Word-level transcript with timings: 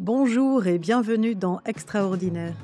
Bonjour 0.00 0.66
et 0.66 0.78
bienvenue 0.78 1.36
dans 1.36 1.60
Extraordinaire. 1.66 2.56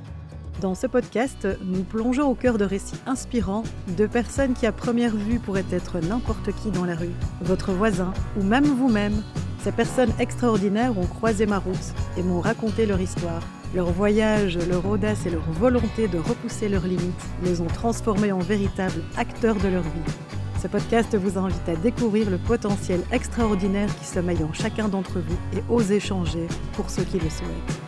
Dans 0.60 0.74
ce 0.74 0.88
podcast, 0.88 1.46
nous 1.62 1.84
plongeons 1.84 2.28
au 2.28 2.34
cœur 2.34 2.58
de 2.58 2.64
récits 2.64 2.98
inspirants 3.06 3.62
de 3.96 4.08
personnes 4.08 4.52
qui 4.52 4.66
à 4.66 4.72
première 4.72 5.14
vue 5.14 5.38
pourraient 5.38 5.64
être 5.70 6.00
n'importe 6.00 6.50
qui 6.50 6.72
dans 6.72 6.84
la 6.84 6.96
rue, 6.96 7.14
votre 7.40 7.70
voisin 7.70 8.12
ou 8.36 8.42
même 8.42 8.64
vous-même. 8.64 9.22
Ces 9.60 9.70
personnes 9.70 10.12
extraordinaires 10.18 10.98
ont 10.98 11.06
croisé 11.06 11.46
ma 11.46 11.60
route 11.60 11.94
et 12.16 12.24
m'ont 12.24 12.40
raconté 12.40 12.84
leur 12.84 13.00
histoire. 13.00 13.42
Leur 13.76 13.92
voyage, 13.92 14.58
leur 14.68 14.84
audace 14.86 15.24
et 15.24 15.30
leur 15.30 15.48
volonté 15.52 16.08
de 16.08 16.18
repousser 16.18 16.68
leurs 16.68 16.88
limites 16.88 17.28
les 17.44 17.60
ont 17.60 17.66
transformés 17.66 18.32
en 18.32 18.40
véritables 18.40 19.04
acteurs 19.16 19.60
de 19.60 19.68
leur 19.68 19.84
vie. 19.84 20.39
Ce 20.60 20.68
podcast 20.68 21.16
vous 21.16 21.38
invite 21.38 21.68
à 21.70 21.76
découvrir 21.76 22.28
le 22.28 22.36
potentiel 22.36 23.00
extraordinaire 23.12 23.88
qui 23.96 24.04
sommeille 24.04 24.44
en 24.44 24.52
chacun 24.52 24.88
d'entre 24.88 25.18
vous 25.18 25.38
et 25.56 25.62
oser 25.70 26.00
changer 26.00 26.46
pour 26.74 26.90
ceux 26.90 27.04
qui 27.04 27.18
le 27.18 27.30
souhaitent. 27.30 27.80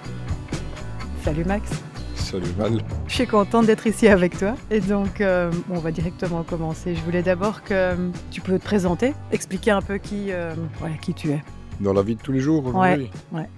Salut 1.23 1.45
Max. 1.45 1.71
Salut 2.15 2.51
Val. 2.57 2.83
Je 3.07 3.15
suis 3.15 3.27
contente 3.27 3.67
d'être 3.67 3.87
ici 3.87 4.09
avec 4.09 4.39
toi. 4.39 4.55
Et 4.71 4.81
donc, 4.81 5.21
euh, 5.21 5.53
on 5.71 5.81
va 5.81 5.91
directement 5.91 6.45
commencer. 6.45 6.95
Je 6.95 7.03
voulais 7.03 7.23
d'abord 7.23 7.63
que 7.63 7.75
euh, 7.75 8.11
tu 8.31 8.41
peux 8.41 8.59
te 8.59 8.65
présenter, 8.65 9.13
expliquer 9.33 9.73
un 9.73 9.83
peu 9.83 9.99
qui, 9.99 10.33
euh, 10.33 10.55
ouais, 10.83 10.99
qui 11.03 11.13
tu 11.13 11.31
es. 11.31 11.43
Dans 11.81 11.93
la 11.93 12.03
vie 12.03 12.17
de 12.17 12.23
tous 12.23 12.33
les 12.33 12.41
jours 12.41 12.65
aujourd'hui 12.65 13.11
Ouais, 13.33 13.41
ouais. 13.41 13.49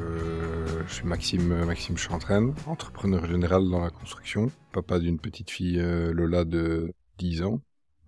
Euh, 0.00 0.82
je 0.88 0.92
suis 0.92 1.06
Maxime, 1.06 1.64
Maxime 1.64 1.96
Chantraine, 1.96 2.52
entrepreneur 2.66 3.24
général 3.26 3.68
dans 3.70 3.80
la 3.80 3.90
construction, 3.90 4.50
papa 4.72 4.98
d'une 4.98 5.18
petite 5.20 5.50
fille 5.50 5.78
euh, 5.78 6.12
Lola 6.12 6.44
de 6.44 6.92
10 7.18 7.42
ans, 7.42 7.60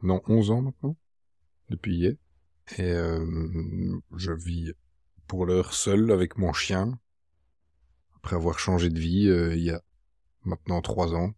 non 0.02 0.20
11 0.26 0.50
ans 0.50 0.62
maintenant, 0.62 0.96
depuis 1.70 1.96
hier. 1.96 2.14
Et 2.78 2.82
euh, 2.82 3.98
je 4.16 4.32
vis 4.32 4.72
pour 5.26 5.46
l'heure 5.46 5.72
seul 5.74 6.10
avec 6.10 6.36
mon 6.38 6.52
chien, 6.52 6.98
après 8.16 8.36
avoir 8.36 8.58
changé 8.58 8.90
de 8.90 8.98
vie 8.98 9.28
euh, 9.28 9.54
il 9.54 9.62
y 9.62 9.70
a 9.70 9.82
maintenant 10.44 10.80
3 10.82 11.14
ans, 11.14 11.32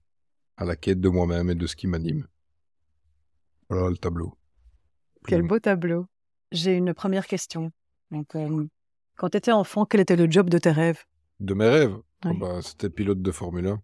à 0.56 0.64
la 0.64 0.76
quête 0.76 1.00
de 1.00 1.08
moi-même 1.08 1.50
et 1.50 1.54
de 1.54 1.66
ce 1.66 1.76
qui 1.76 1.86
m'anime. 1.86 2.26
Voilà 3.68 3.90
le 3.90 3.96
tableau. 3.96 4.36
Quel 5.26 5.42
beau 5.42 5.58
tableau. 5.58 6.06
J'ai 6.52 6.74
une 6.76 6.94
première 6.94 7.26
question. 7.26 7.70
Donc, 8.10 8.34
euh, 8.34 8.66
quand 9.16 9.28
tu 9.30 9.36
étais 9.36 9.52
enfant, 9.52 9.84
quel 9.84 10.00
était 10.00 10.16
le 10.16 10.30
job 10.30 10.48
de 10.48 10.56
tes 10.58 10.70
rêves? 10.70 11.04
De 11.40 11.52
mes 11.54 11.68
rêves? 11.68 11.96
Oui. 12.24 12.38
bah, 12.38 12.60
C'était 12.62 12.88
pilote 12.90 13.20
de 13.20 13.30
Formule 13.30 13.66
1. 13.66 13.82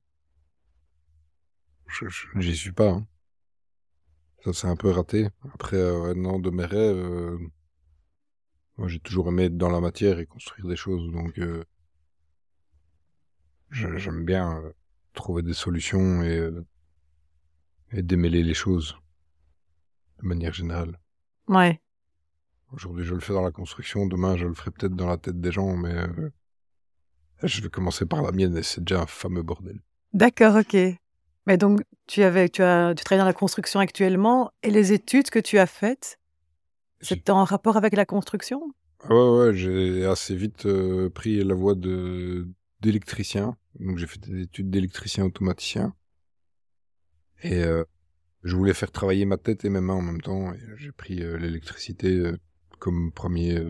Je- 1.87 2.09
je- 2.09 2.27
J'y 2.41 2.57
suis 2.57 2.73
pas. 2.73 2.89
hein. 2.91 3.07
Ça, 4.45 4.53
c'est 4.53 4.67
un 4.67 4.77
peu 4.77 4.91
raté. 4.91 5.29
Après, 5.55 5.79
euh, 5.79 6.03
ouais, 6.03 6.15
non, 6.15 6.39
de 6.39 6.51
mes 6.51 6.67
rêves, 6.67 6.97
euh, 6.97 7.39
moi, 8.77 8.89
j'ai 8.89 9.01
toujours 9.01 9.29
aimé 9.29 9.45
être 9.45 9.57
dans 9.57 9.71
la 9.71 9.81
matière 9.81 10.19
et 10.19 10.27
construire 10.27 10.69
des 10.69 10.77
choses. 10.77 11.11
Donc, 11.13 11.39
euh, 11.39 11.65
j'aime 13.71 14.25
bien 14.25 14.59
euh, 14.59 14.73
trouver 15.15 15.43
des 15.43 15.55
solutions 15.55 16.23
et, 16.23 16.37
euh, 16.37 16.63
et 17.93 18.03
démêler 18.03 18.43
les 18.43 18.53
choses 18.53 18.99
de 20.21 20.27
manière 20.27 20.53
générale. 20.53 21.01
Ouais. 21.49 21.81
Aujourd'hui, 22.71 23.05
je 23.05 23.15
le 23.15 23.21
fais 23.21 23.33
dans 23.33 23.43
la 23.43 23.53
construction. 23.53 24.07
Demain, 24.07 24.37
je 24.37 24.47
le 24.47 24.53
ferai 24.53 24.73
peut-être 24.73 24.95
dans 24.95 25.09
la 25.09 25.17
tête 25.17 25.41
des 25.41 25.53
gens, 25.53 25.75
mais 25.75 25.95
euh, 25.95 26.31
je 27.43 27.63
vais 27.63 27.71
commencer 27.71 28.05
par 28.05 28.21
la 28.21 28.33
mienne 28.33 28.57
et 28.59 28.63
c'est 28.63 28.83
déjà 28.83 29.03
un 29.03 29.07
fameux 29.07 29.43
bordel. 29.43 29.81
D'accord, 30.13 30.57
ok. 30.57 30.77
Mais 31.47 31.59
donc, 31.59 31.83
tu, 32.07 32.23
avais, 32.23 32.49
tu, 32.49 32.63
as, 32.63 32.95
tu 32.95 33.05
travailles 33.05 33.23
dans 33.23 33.27
la 33.27 33.35
construction 33.35 33.81
actuellement 33.81 34.51
et 34.63 34.71
les 34.71 34.93
études 34.93 35.31
que 35.31 35.39
tu 35.39 35.59
as 35.59 35.67
faites, 35.67 36.19
c'était 37.01 37.33
en 37.33 37.45
rapport 37.45 37.77
avec 37.77 37.95
la 37.95 38.07
construction? 38.07 38.73
Ah 39.01 39.15
ouais, 39.15 39.39
ouais, 39.39 39.55
j'ai 39.55 40.07
assez 40.07 40.35
vite 40.35 40.65
euh, 40.65 41.11
pris 41.11 41.45
la 41.45 41.55
voie 41.55 41.75
de 41.75 42.49
d'électricien. 42.81 43.57
Donc 43.81 43.99
j'ai 43.99 44.07
fait 44.07 44.21
des 44.21 44.43
études 44.43 44.71
d'électricien 44.71 45.25
automaticien. 45.25 45.95
Et 47.43 47.63
euh, 47.63 47.85
je 48.43 48.57
voulais 48.57 48.75
faire 48.75 48.91
travailler 48.91 49.27
ma 49.27 49.37
tête 49.37 49.65
et 49.65 49.71
mes 49.71 49.81
mains 49.81 49.95
en 49.95 50.03
même 50.03 50.21
temps. 50.23 50.53
J'ai 50.77 50.93
pris 50.93 51.23
euh, 51.23 51.37
l'électricité 51.37 52.33
comme 52.79 53.13
premier 53.13 53.63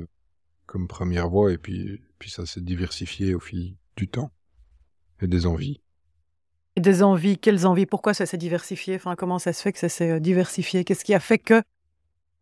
comme 0.67 0.87
première 0.87 1.29
voie. 1.29 1.53
Et 1.53 1.59
puis 1.59 2.01
puis 2.19 2.31
ça 2.31 2.47
s'est 2.47 2.61
diversifié 2.61 3.35
au 3.35 3.41
fil 3.41 3.77
du 3.97 4.09
temps 4.09 4.31
et 5.21 5.27
des 5.27 5.47
envies. 5.47 5.81
Des 6.77 7.03
envies, 7.05 7.39
quelles 7.39 7.67
envies 7.67 7.87
Pourquoi 7.87 8.15
ça 8.15 8.27
s'est 8.27 8.37
diversifié? 8.37 8.97
Enfin, 8.97 9.15
comment 9.15 9.39
ça 9.39 9.53
se 9.53 9.63
fait 9.63 9.73
que 9.73 9.79
ça 9.79 9.89
s'est 9.89 10.11
euh, 10.11 10.19
diversifié? 10.21 10.85
Qu'est-ce 10.85 11.05
qui 11.05 11.15
a 11.15 11.21
fait 11.21 11.39
que 11.39 11.61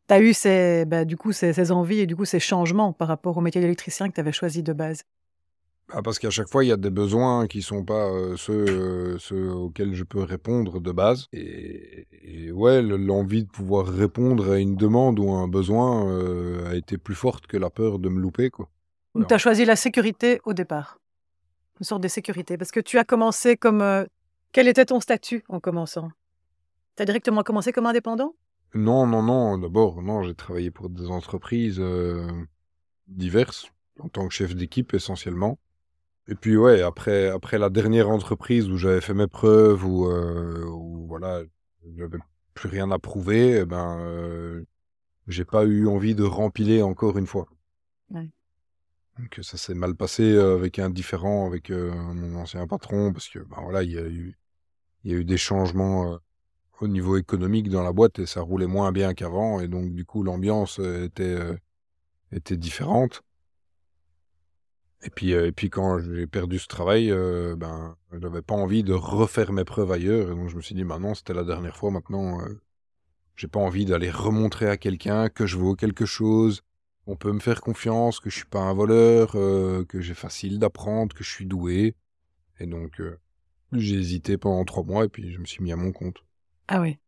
tu 0.08 0.14
as 0.14 0.20
eu 0.20 0.34
ces, 0.34 0.84
bah, 0.86 1.04
du 1.04 1.16
coup, 1.16 1.32
ces, 1.32 1.52
ces 1.52 1.72
envies 1.72 2.00
et 2.00 2.06
du 2.06 2.16
coup 2.16 2.24
ces 2.24 2.40
changements 2.40 2.92
par 2.92 3.08
rapport 3.08 3.36
au 3.36 3.40
métier 3.42 3.60
d'électricien 3.60 4.08
que 4.08 4.14
tu 4.14 4.20
avais 4.20 4.32
choisi 4.32 4.62
de 4.62 4.72
base? 4.72 5.02
Ah, 5.94 6.00
parce 6.02 6.18
qu'à 6.18 6.30
chaque 6.30 6.48
fois, 6.48 6.64
il 6.64 6.68
y 6.68 6.72
a 6.72 6.78
des 6.78 6.90
besoins 6.90 7.46
qui 7.46 7.60
sont 7.60 7.84
pas 7.84 8.08
euh, 8.10 8.36
ceux, 8.36 8.52
euh, 8.54 9.18
ceux 9.18 9.50
auxquels 9.52 9.94
je 9.94 10.04
peux 10.04 10.22
répondre 10.22 10.80
de 10.80 10.90
base. 10.92 11.26
Et, 11.34 12.06
et 12.22 12.50
ouais, 12.52 12.80
le- 12.80 12.96
l'envie 12.96 13.44
de 13.44 13.50
pouvoir 13.50 13.86
répondre 13.86 14.52
à 14.52 14.58
une 14.58 14.76
demande 14.76 15.18
ou 15.18 15.30
à 15.32 15.36
un 15.38 15.48
besoin 15.48 16.08
euh, 16.08 16.70
a 16.70 16.76
été 16.76 16.96
plus 16.96 17.14
forte 17.14 17.46
que 17.46 17.58
la 17.58 17.68
peur 17.68 17.98
de 17.98 18.08
me 18.08 18.20
louper, 18.20 18.48
quoi. 18.48 18.70
Donc, 19.14 19.28
tu 19.28 19.34
as 19.34 19.38
choisi 19.38 19.66
la 19.66 19.76
sécurité 19.76 20.40
au 20.44 20.54
départ. 20.54 20.98
Une 21.80 21.84
sorte 21.84 22.02
de 22.02 22.08
sécurité. 22.08 22.56
Parce 22.56 22.70
que 22.70 22.80
tu 22.80 22.98
as 22.98 23.04
commencé 23.04 23.56
comme. 23.56 24.06
Quel 24.52 24.68
était 24.68 24.86
ton 24.86 25.00
statut 25.00 25.44
en 25.48 25.60
commençant? 25.60 26.10
Tu 26.96 27.02
as 27.02 27.06
directement 27.06 27.42
commencé 27.42 27.72
comme 27.72 27.86
indépendant? 27.86 28.34
Non, 28.74 29.06
non, 29.06 29.22
non. 29.22 29.58
D'abord, 29.58 30.02
non, 30.02 30.22
j'ai 30.22 30.34
travaillé 30.34 30.70
pour 30.70 30.90
des 30.90 31.06
entreprises 31.06 31.78
euh, 31.80 32.30
diverses, 33.06 33.72
en 33.98 34.08
tant 34.08 34.28
que 34.28 34.34
chef 34.34 34.54
d'équipe 34.54 34.94
essentiellement. 34.94 35.58
Et 36.28 36.34
puis 36.34 36.56
ouais, 36.56 36.82
après, 36.82 37.28
après 37.28 37.58
la 37.58 37.68
dernière 37.68 38.08
entreprise 38.08 38.68
où 38.68 38.76
j'avais 38.76 39.00
fait 39.00 39.14
mes 39.14 39.26
preuves, 39.26 39.84
où, 39.84 40.06
euh, 40.06 40.64
où 40.66 41.06
voilà, 41.06 41.42
j'avais 41.96 42.18
plus 42.54 42.68
rien 42.68 42.90
à 42.90 42.98
prouver, 42.98 43.60
eh 43.60 43.64
ben, 43.64 43.98
euh, 44.00 44.64
j'ai 45.26 45.44
pas 45.44 45.64
eu 45.64 45.88
envie 45.88 46.14
de 46.14 46.22
rempiler 46.24 46.82
encore 46.82 47.18
une 47.18 47.26
fois. 47.26 47.46
Ouais. 48.10 48.28
Donc 49.18 49.40
ça 49.42 49.56
s'est 49.56 49.74
mal 49.74 49.94
passé 49.94 50.22
euh, 50.22 50.54
avec 50.54 50.78
un 50.78 50.90
différent, 50.90 51.46
avec 51.46 51.70
euh, 51.70 51.92
mon 51.92 52.36
ancien 52.36 52.66
patron, 52.66 53.12
parce 53.12 53.28
que 53.28 53.40
ben 53.40 53.58
voilà, 53.62 53.82
il 53.82 53.90
y 53.90 53.98
a 53.98 54.06
eu, 54.06 54.38
il 55.04 55.12
y 55.12 55.14
a 55.14 55.18
eu 55.18 55.24
des 55.24 55.36
changements 55.36 56.12
euh, 56.12 56.16
au 56.80 56.88
niveau 56.88 57.16
économique 57.16 57.68
dans 57.68 57.82
la 57.82 57.92
boîte 57.92 58.18
et 58.18 58.26
ça 58.26 58.40
roulait 58.40 58.66
moins 58.66 58.92
bien 58.92 59.14
qu'avant, 59.14 59.60
et 59.60 59.68
donc 59.68 59.92
du 59.94 60.04
coup 60.04 60.22
l'ambiance 60.22 60.78
euh, 60.80 61.04
était 61.04 61.24
euh, 61.24 61.56
était 62.32 62.56
différente. 62.56 63.22
Et 65.04 65.10
puis, 65.10 65.32
et 65.32 65.50
puis 65.52 65.68
quand 65.68 65.98
j'ai 65.98 66.28
perdu 66.28 66.60
ce 66.60 66.68
travail, 66.68 67.10
ben, 67.56 67.96
j'avais 68.12 68.40
pas 68.40 68.54
envie 68.54 68.84
de 68.84 68.92
refaire 68.92 69.52
mes 69.52 69.64
preuves 69.64 69.90
ailleurs. 69.90 70.30
Et 70.30 70.34
donc 70.36 70.48
je 70.48 70.54
me 70.54 70.60
suis 70.62 70.76
dit, 70.76 70.84
maintenant, 70.84 71.14
c'était 71.14 71.34
la 71.34 71.42
dernière 71.42 71.76
fois. 71.76 71.90
Maintenant, 71.90 72.38
j'ai 73.34 73.48
pas 73.48 73.58
envie 73.58 73.84
d'aller 73.84 74.10
remontrer 74.12 74.68
à 74.68 74.76
quelqu'un 74.76 75.28
que 75.28 75.44
je 75.44 75.58
vaux 75.58 75.74
quelque 75.74 76.06
chose. 76.06 76.62
On 77.08 77.16
peut 77.16 77.32
me 77.32 77.40
faire 77.40 77.60
confiance, 77.62 78.20
que 78.20 78.30
je 78.30 78.36
suis 78.36 78.46
pas 78.46 78.60
un 78.60 78.74
voleur, 78.74 79.32
que 79.32 80.00
j'ai 80.00 80.14
facile 80.14 80.60
d'apprendre, 80.60 81.16
que 81.16 81.24
je 81.24 81.30
suis 81.30 81.46
doué. 81.46 81.96
Et 82.60 82.66
donc, 82.66 83.02
j'ai 83.72 83.96
hésité 83.96 84.36
pendant 84.38 84.64
trois 84.64 84.82
mois 84.84 85.04
et 85.04 85.08
puis 85.08 85.32
je 85.32 85.38
me 85.38 85.44
suis 85.44 85.62
mis 85.62 85.72
à 85.72 85.76
mon 85.76 85.92
compte. 85.92 86.18
Ah 86.68 86.80
oui. 86.80 86.98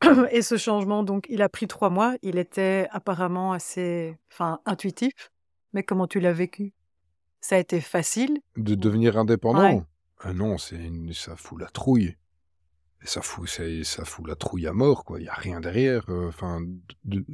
Et 0.32 0.42
ce 0.42 0.56
changement, 0.56 1.02
donc, 1.02 1.26
il 1.28 1.42
a 1.42 1.48
pris 1.48 1.66
trois 1.66 1.90
mois. 1.90 2.16
Il 2.22 2.38
était 2.38 2.86
apparemment 2.90 3.52
assez 3.52 4.16
enfin, 4.32 4.60
intuitif. 4.64 5.12
Mais 5.72 5.82
comment 5.82 6.06
tu 6.06 6.20
l'as 6.20 6.32
vécu? 6.32 6.72
Ça 7.40 7.56
a 7.56 7.58
été 7.58 7.80
facile? 7.80 8.38
De 8.56 8.74
devenir 8.74 9.16
indépendant? 9.16 9.76
Ouais. 9.76 9.82
Ah 10.20 10.32
non, 10.32 10.58
c'est 10.58 10.76
une- 10.76 11.12
ça 11.12 11.36
fout 11.36 11.60
la 11.60 11.68
trouille. 11.68 12.16
Et 13.02 13.06
ça 13.06 13.22
fout, 13.22 13.48
ça 13.48 14.04
fout 14.04 14.26
la 14.26 14.36
trouille 14.36 14.66
à 14.66 14.72
mort, 14.72 15.04
quoi. 15.04 15.20
Il 15.20 15.24
y 15.24 15.28
a 15.28 15.34
rien 15.34 15.60
derrière. 15.60 16.04
euh, 16.10 16.28
Enfin, 16.28 16.60
de- 17.04 17.24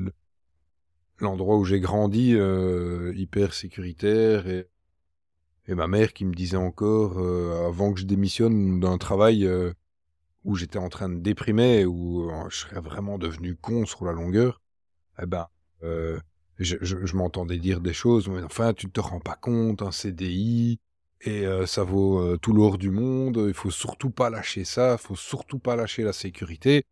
l'endroit 1.19 1.57
où 1.57 1.65
j'ai 1.65 1.81
grandi, 1.81 2.35
euh, 2.35 3.13
hyper 3.17 3.55
sécuritaire, 3.55 4.47
et, 4.49 4.69
et 5.69 5.75
ma 5.75 5.89
mère 5.89 6.13
qui 6.13 6.25
me 6.25 6.35
disait 6.35 6.57
encore, 6.57 7.19
euh, 7.19 7.67
avant 7.67 7.93
que 7.93 8.01
je 8.01 8.07
démissionne 8.07 8.79
d'un 8.81 8.99
travail 8.99 9.47
euh, 9.47 9.73
où 10.45 10.55
j'étais 10.55 10.79
en 10.79 10.89
train 10.89 11.09
de 11.09 11.19
déprimer, 11.19 11.85
où 11.85 12.31
euh, 12.31 12.49
je 12.51 12.59
serais 12.59 12.81
vraiment 12.81 13.19
devenu 13.19 13.57
con 13.57 13.85
sur 13.85 14.05
la 14.05 14.13
longueur, 14.13 14.61
eh 15.21 15.27
ben, 15.27 15.49
je, 16.59 17.17
m'entendais 17.17 17.59
dire 17.59 17.81
des 17.81 17.93
choses, 17.93 18.29
mais 18.29 18.43
enfin, 18.43 18.75
tu 18.75 18.87
ne 18.87 18.93
te 18.93 19.01
rends 19.01 19.21
pas 19.21 19.35
compte, 19.35 19.83
un 19.83 19.91
CDI, 19.91 20.79
et 21.23 21.45
ça 21.67 21.83
vaut 21.83 22.37
tout 22.39 22.53
l'or 22.53 22.79
du 22.79 22.91
monde, 22.91 23.45
il 23.49 23.55
faut 23.55 23.71
surtout 23.71 24.11
pas 24.11 24.31
lâcher 24.31 24.65
ça, 24.65 24.97
il 25.01 25.03
faut 25.03 25.17
surtout 25.17 25.59
pas 25.59 25.75
lâcher 25.75 26.03
la 26.03 26.13
sécurité. 26.13 26.85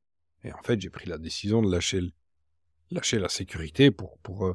Et 0.43 0.53
en 0.53 0.63
fait, 0.63 0.81
j'ai 0.81 0.91
pris 0.91 1.09
la 1.09 1.19
décision 1.19 1.63
de 1.63 1.71
lâcher, 1.71 2.01
lâcher 2.91 3.19
la 3.19 3.29
sécurité 3.29 3.91
pour, 3.91 4.19
pour, 4.19 4.55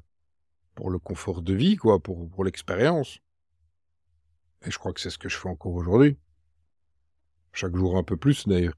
pour 0.75 0.89
le 0.89 0.99
confort 0.99 1.41
de 1.41 1.53
vie, 1.53 1.75
quoi, 1.75 1.99
pour, 1.99 2.29
pour 2.29 2.43
l'expérience. 2.43 3.19
Et 4.65 4.71
je 4.71 4.77
crois 4.77 4.93
que 4.93 4.99
c'est 4.99 5.09
ce 5.09 5.17
que 5.17 5.29
je 5.29 5.37
fais 5.37 5.49
encore 5.49 5.73
aujourd'hui. 5.73 6.17
Chaque 7.53 7.75
jour 7.75 7.97
un 7.97 8.03
peu 8.03 8.17
plus, 8.17 8.47
d'ailleurs. 8.47 8.73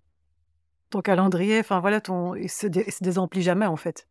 Ton 0.89 1.01
calendrier, 1.01 1.60
enfin 1.60 1.80
voilà, 1.80 2.01
ton... 2.01 2.36
il 2.36 2.50
se, 2.50 2.68
dé- 2.68 2.83
il 2.86 2.92
se 2.94 3.04
désemplit 3.04 3.42
jamais 3.42 3.66
en 3.66 3.78
fait. 3.78 4.07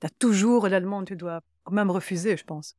Tu 0.00 0.06
as 0.06 0.10
toujours 0.10 0.68
la 0.68 0.80
demande, 0.80 1.06
tu 1.06 1.16
dois 1.16 1.40
même 1.70 1.90
refuser, 1.90 2.36
je 2.36 2.44
pense. 2.44 2.76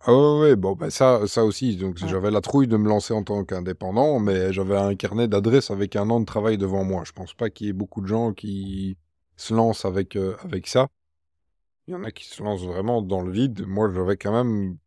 Ah 0.00 0.14
ouais, 0.14 0.40
ouais, 0.40 0.56
bon, 0.56 0.76
bah 0.76 0.90
ça, 0.90 1.26
ça 1.26 1.44
aussi. 1.44 1.76
Donc, 1.76 1.96
j'avais 1.96 2.30
la 2.30 2.40
trouille 2.40 2.68
de 2.68 2.76
me 2.76 2.88
lancer 2.88 3.12
en 3.12 3.24
tant 3.24 3.44
qu'indépendant, 3.44 4.20
mais 4.20 4.52
j'avais 4.52 4.76
un 4.76 4.94
carnet 4.94 5.26
d'adresses 5.26 5.70
avec 5.72 5.96
un 5.96 6.08
an 6.10 6.20
de 6.20 6.24
travail 6.24 6.56
devant 6.56 6.84
moi. 6.84 7.02
Je 7.04 7.12
pense 7.12 7.34
pas 7.34 7.50
qu'il 7.50 7.66
y 7.66 7.70
ait 7.70 7.72
beaucoup 7.72 8.00
de 8.00 8.06
gens 8.06 8.32
qui 8.32 8.96
se 9.36 9.54
lancent 9.54 9.84
avec, 9.84 10.16
euh, 10.16 10.36
avec 10.42 10.68
ça. 10.68 10.88
Il 11.88 11.92
y 11.92 11.94
en 11.96 12.04
a 12.04 12.12
qui 12.12 12.24
se 12.26 12.42
lancent 12.42 12.64
vraiment 12.64 13.02
dans 13.02 13.22
le 13.22 13.32
vide. 13.32 13.66
Moi, 13.66 13.90
j'avais 13.92 14.16
quand 14.16 14.32
même. 14.32 14.78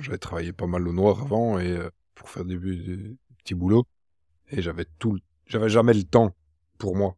J'avais 0.00 0.18
travaillé 0.18 0.52
pas 0.52 0.66
mal 0.66 0.86
au 0.88 0.92
noir 0.92 1.22
avant 1.22 1.58
et 1.58 1.70
euh, 1.70 1.90
pour 2.14 2.30
faire 2.30 2.44
des, 2.44 2.58
des 2.58 3.16
petits 3.38 3.54
boulots. 3.54 3.86
Et 4.50 4.62
j'avais 4.62 4.86
tout. 4.98 5.18
J'avais 5.46 5.68
jamais 5.68 5.94
le 5.94 6.04
temps 6.04 6.34
pour 6.78 6.96
moi. 6.96 7.16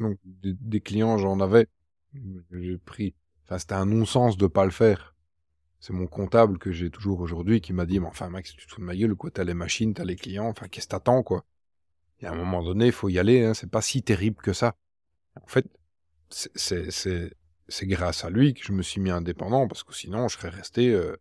Donc, 0.00 0.18
des, 0.24 0.54
des 0.54 0.80
clients, 0.80 1.18
j'en 1.18 1.40
avais. 1.40 1.68
J'ai 2.52 2.78
pris. 2.78 3.14
Enfin, 3.44 3.58
c'était 3.58 3.74
un 3.74 3.86
non-sens 3.86 4.36
de 4.36 4.46
pas 4.46 4.64
le 4.64 4.70
faire 4.70 5.14
c'est 5.84 5.92
mon 5.92 6.06
comptable 6.06 6.56
que 6.56 6.72
j'ai 6.72 6.88
toujours 6.88 7.20
aujourd'hui 7.20 7.60
qui 7.60 7.74
m'a 7.74 7.84
dit, 7.84 8.00
mais 8.00 8.06
enfin, 8.06 8.30
Max, 8.30 8.54
tu 8.54 8.66
te 8.66 8.72
fous 8.72 8.80
de 8.80 8.86
ma 8.86 8.96
gueule, 8.96 9.14
quoi, 9.14 9.30
t'as 9.30 9.44
les 9.44 9.52
machines, 9.52 9.92
t'as 9.92 10.04
les 10.04 10.16
clients, 10.16 10.46
enfin, 10.46 10.66
qu'est-ce 10.66 10.86
que 10.86 10.92
t'attends, 10.92 11.22
quoi? 11.22 11.44
Et 12.20 12.26
à 12.26 12.32
un 12.32 12.34
moment 12.34 12.62
donné, 12.62 12.86
il 12.86 12.92
faut 12.92 13.10
y 13.10 13.18
aller, 13.18 13.44
hein, 13.44 13.52
c'est 13.52 13.70
pas 13.70 13.82
si 13.82 14.02
terrible 14.02 14.40
que 14.40 14.54
ça. 14.54 14.76
En 15.42 15.46
fait, 15.46 15.66
c'est 16.30 17.36
grâce 17.82 18.24
à 18.24 18.30
lui 18.30 18.54
que 18.54 18.64
je 18.64 18.72
me 18.72 18.80
suis 18.80 18.98
mis 18.98 19.10
indépendant, 19.10 19.68
parce 19.68 19.84
que 19.84 19.92
sinon, 19.92 20.26
je 20.28 20.38
serais 20.38 20.48
resté, 20.48 20.88
euh, 20.88 21.18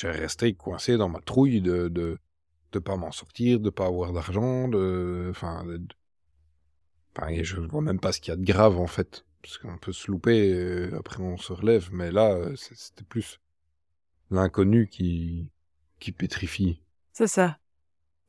je 0.00 0.06
resté 0.06 0.54
coincé 0.54 0.96
dans 0.96 1.08
ma 1.08 1.20
trouille 1.20 1.60
de, 1.60 1.88
de, 1.88 2.18
de 2.72 2.78
pas 2.78 2.96
m'en 2.96 3.12
sortir, 3.12 3.60
de 3.60 3.70
pas 3.70 3.86
avoir 3.86 4.12
d'argent, 4.12 4.68
de, 4.68 5.28
enfin, 5.30 5.64
de, 5.64 5.80
enfin, 7.16 7.42
je 7.42 7.60
vois 7.60 7.82
même 7.82 8.00
pas 8.00 8.12
ce 8.12 8.20
qu'il 8.20 8.30
y 8.30 8.34
a 8.34 8.36
de 8.36 8.44
grave, 8.44 8.78
en 8.78 8.86
fait. 8.86 9.24
Parce 9.42 9.58
qu'on 9.58 9.78
peut 9.78 9.92
se 9.92 10.10
louper, 10.10 10.52
euh, 10.52 10.98
après 10.98 11.22
on 11.22 11.38
se 11.38 11.52
relève, 11.52 11.88
mais 11.92 12.10
là, 12.10 12.32
euh, 12.34 12.54
c'était 12.56 13.04
plus 13.04 13.40
l'inconnu 14.30 14.86
qui, 14.88 15.50
qui 15.98 16.12
pétrifie. 16.12 16.80
C'est 17.12 17.26
ça. 17.26 17.58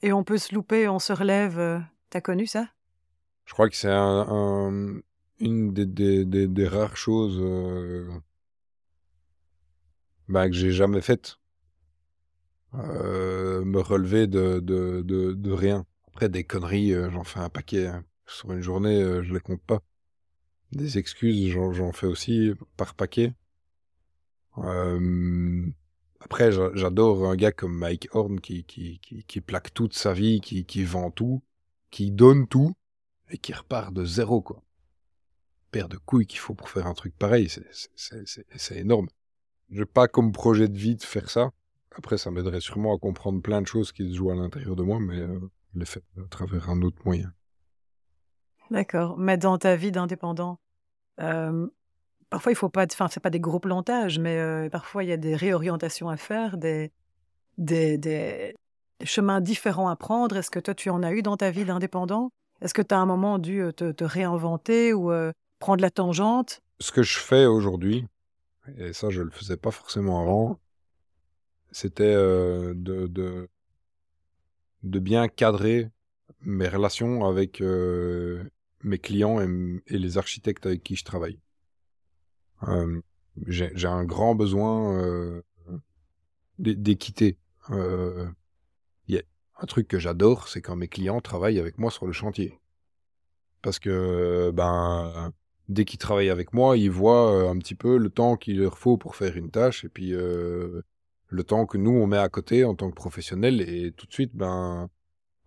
Et 0.02 0.14
on 0.14 0.24
peut 0.24 0.38
se 0.38 0.54
louper, 0.56 0.88
on 0.88 1.00
se 1.00 1.14
relève. 1.14 1.60
Euh, 1.60 1.80
t'as 2.10 2.22
connu 2.22 2.48
ça? 2.48 2.68
Je 3.46 3.54
crois 3.54 3.70
que 3.70 3.76
c'est 3.76 3.92
un, 3.92 5.02
une 5.40 5.74
des, 5.74 5.86
des, 5.86 6.48
des, 6.48 6.68
rares 6.68 6.96
choses 6.96 7.38
euh, 7.40 8.10
bah, 10.30 10.48
que 10.48 10.56
j'ai 10.56 10.72
jamais 10.72 11.02
faites. 11.02 11.41
Euh, 12.74 13.66
me 13.66 13.80
relever 13.80 14.28
de, 14.28 14.60
de, 14.60 15.02
de, 15.02 15.34
de, 15.34 15.52
rien. 15.52 15.86
Après, 16.08 16.30
des 16.30 16.44
conneries, 16.44 16.94
j'en 17.12 17.24
fais 17.24 17.40
un 17.40 17.50
paquet. 17.50 17.88
Hein. 17.88 18.06
Sur 18.26 18.54
une 18.54 18.62
journée, 18.62 19.02
je 19.24 19.34
les 19.34 19.40
compte 19.40 19.62
pas. 19.62 19.82
Des 20.72 20.98
excuses, 20.98 21.52
j'en 21.52 21.92
fais 21.92 22.08
aussi 22.08 22.54
par 22.78 22.96
paquet. 22.96 23.34
Euh, 24.58 25.66
après, 26.20 26.52
j'adore 26.52 27.26
un 27.26 27.36
gars 27.36 27.52
comme 27.52 27.78
Mike 27.78 28.10
Horn 28.14 28.40
qui, 28.40 28.64
qui, 28.64 29.00
qui, 29.00 29.42
plaque 29.42 29.74
toute 29.74 29.94
sa 29.94 30.14
vie, 30.14 30.40
qui, 30.40 30.66
qui 30.66 30.84
vend 30.84 31.12
tout, 31.12 31.42
qui 31.90 32.12
donne 32.12 32.48
tout 32.48 32.74
et 33.30 33.38
qui 33.38 33.54
repart 33.54 33.94
de 33.94 34.06
zéro, 34.06 34.42
quoi. 34.42 34.62
Paire 35.72 35.88
de 35.88 35.98
couilles 35.98 36.28
qu'il 36.28 36.40
faut 36.40 36.54
pour 36.54 36.70
faire 36.70 36.86
un 36.86 36.94
truc 36.94 37.18
pareil, 37.18 37.50
c'est 37.96 38.78
énorme. 38.78 39.08
J'ai 39.70 39.86
pas 39.86 40.08
comme 40.08 40.34
projet 40.34 40.68
de 40.68 40.78
vie 40.78 40.96
de 40.96 41.04
faire 41.04 41.30
ça. 41.30 41.52
Après, 41.98 42.18
ça 42.18 42.32
m'aiderait 42.32 42.62
sûrement 42.62 42.96
à 42.96 42.98
comprendre 42.98 43.42
plein 43.42 43.62
de 43.62 43.68
choses 43.68 43.92
qui 43.92 44.10
se 44.10 44.16
jouent 44.16 44.32
à 44.32 44.36
l'intérieur 44.36 44.76
de 44.76 44.84
moi, 44.84 45.00
mais 45.00 45.20
euh, 45.20 45.40
je 45.74 45.80
l'ai 45.80 45.86
fait 45.86 46.04
à 46.18 46.28
travers 46.30 46.70
un 46.70 46.82
autre 46.82 46.98
moyen. 47.06 47.32
D'accord. 48.70 49.18
Mais 49.18 49.38
dans 49.38 49.58
ta 49.58 49.76
vie 49.76 49.92
d'indépendant, 49.92 50.60
euh, 51.20 51.68
parfois 52.30 52.54
il 52.54 52.56
faut 52.56 52.70
pas, 52.70 52.86
enfin 52.86 53.10
c'est 53.10 53.20
pas 53.20 53.30
des 53.30 53.42
gros 53.42 53.60
plantages, 53.60 54.18
mais 54.18 54.38
euh, 54.38 54.70
parfois 54.70 55.04
il 55.04 55.10
y 55.10 55.12
a 55.12 55.18
des 55.18 55.36
réorientations 55.36 56.08
à 56.08 56.16
faire, 56.16 56.58
des, 56.58 56.94
des, 57.58 57.98
des, 57.98 58.56
chemins 59.04 59.42
différents 59.42 59.90
à 59.90 59.98
prendre. 59.98 60.38
Est-ce 60.38 60.50
que 60.50 60.60
toi 60.60 60.74
tu 60.74 60.90
en 60.90 61.04
as 61.04 61.12
eu 61.12 61.22
dans 61.22 61.36
ta 61.36 61.52
vie 61.52 61.66
d'indépendant? 61.66 62.32
Est-ce 62.62 62.74
que 62.74 62.82
tu 62.82 62.96
as 62.96 63.00
un 63.00 63.06
moment 63.06 63.40
dû 63.40 63.62
euh, 63.62 63.72
te, 63.74 64.04
réinventer 64.06 64.94
ou 64.94 65.12
prendre 65.60 65.82
la 65.82 65.92
tangente? 65.92 66.62
Ce 66.80 66.94
que 66.94 67.04
je 67.04 67.20
fais 67.20 67.46
aujourd'hui, 67.46 68.08
et 68.78 68.94
ça 68.94 69.10
je 69.10 69.22
le 69.22 69.32
faisais 69.32 69.58
pas 69.58 69.72
forcément 69.72 70.22
avant, 70.22 70.58
c'était 71.72 72.14
de, 72.14 72.74
de, 74.84 75.00
bien 75.00 75.28
cadrer 75.28 75.90
mes 76.42 76.68
relations 76.68 77.26
avec 77.26 77.62
mes 78.84 78.98
clients 79.00 79.40
et 79.40 79.98
les 79.98 80.18
architectes 80.18 80.66
avec 80.66 80.84
qui 80.84 80.96
je 80.96 81.04
travaille. 81.04 81.40
Euh, 82.68 83.02
j'ai 83.48 83.88
un 83.88 84.04
grand 84.04 84.36
besoin 84.36 84.98
euh, 84.98 85.42
d'équité. 86.60 87.38
Euh, 87.70 88.28
un 89.64 89.68
truc 89.68 89.88
que 89.88 90.00
j'adore, 90.00 90.48
c'est 90.48 90.60
quand 90.60 90.76
mes 90.76 90.88
clients 90.88 91.22
travaillent 91.22 91.60
avec 91.60 91.78
moi 91.78 91.92
sur 91.92 92.08
le 92.08 92.14
chantier. 92.14 92.60
Parce 93.62 93.78
que 93.78 94.50
ben 94.52 95.32
dès 95.70 95.86
qu'ils 95.86 96.00
travaillent 96.00 96.32
avec 96.32 96.52
moi, 96.52 96.78
ils 96.78 96.90
voient 96.90 97.48
un 97.48 97.56
petit 97.60 97.76
peu 97.76 97.98
le 98.00 98.10
temps 98.10 98.38
qu'il 98.38 98.60
leur 98.60 98.80
faut 98.80 98.98
pour 98.98 99.16
faire 99.16 99.38
une 99.38 99.52
tâche 99.52 99.86
et 99.86 99.90
puis 99.90 100.16
le 101.32 101.44
temps 101.44 101.66
que 101.66 101.78
nous 101.78 101.92
on 101.92 102.08
met 102.08 102.18
à 102.18 102.30
côté 102.30 102.66
en 102.66 102.76
tant 102.76 102.90
que 102.90 102.96
professionnels 102.96 103.62
et 103.62 103.92
tout 103.94 104.06
de 104.06 104.14
suite 104.14 104.36
ben 104.36 104.90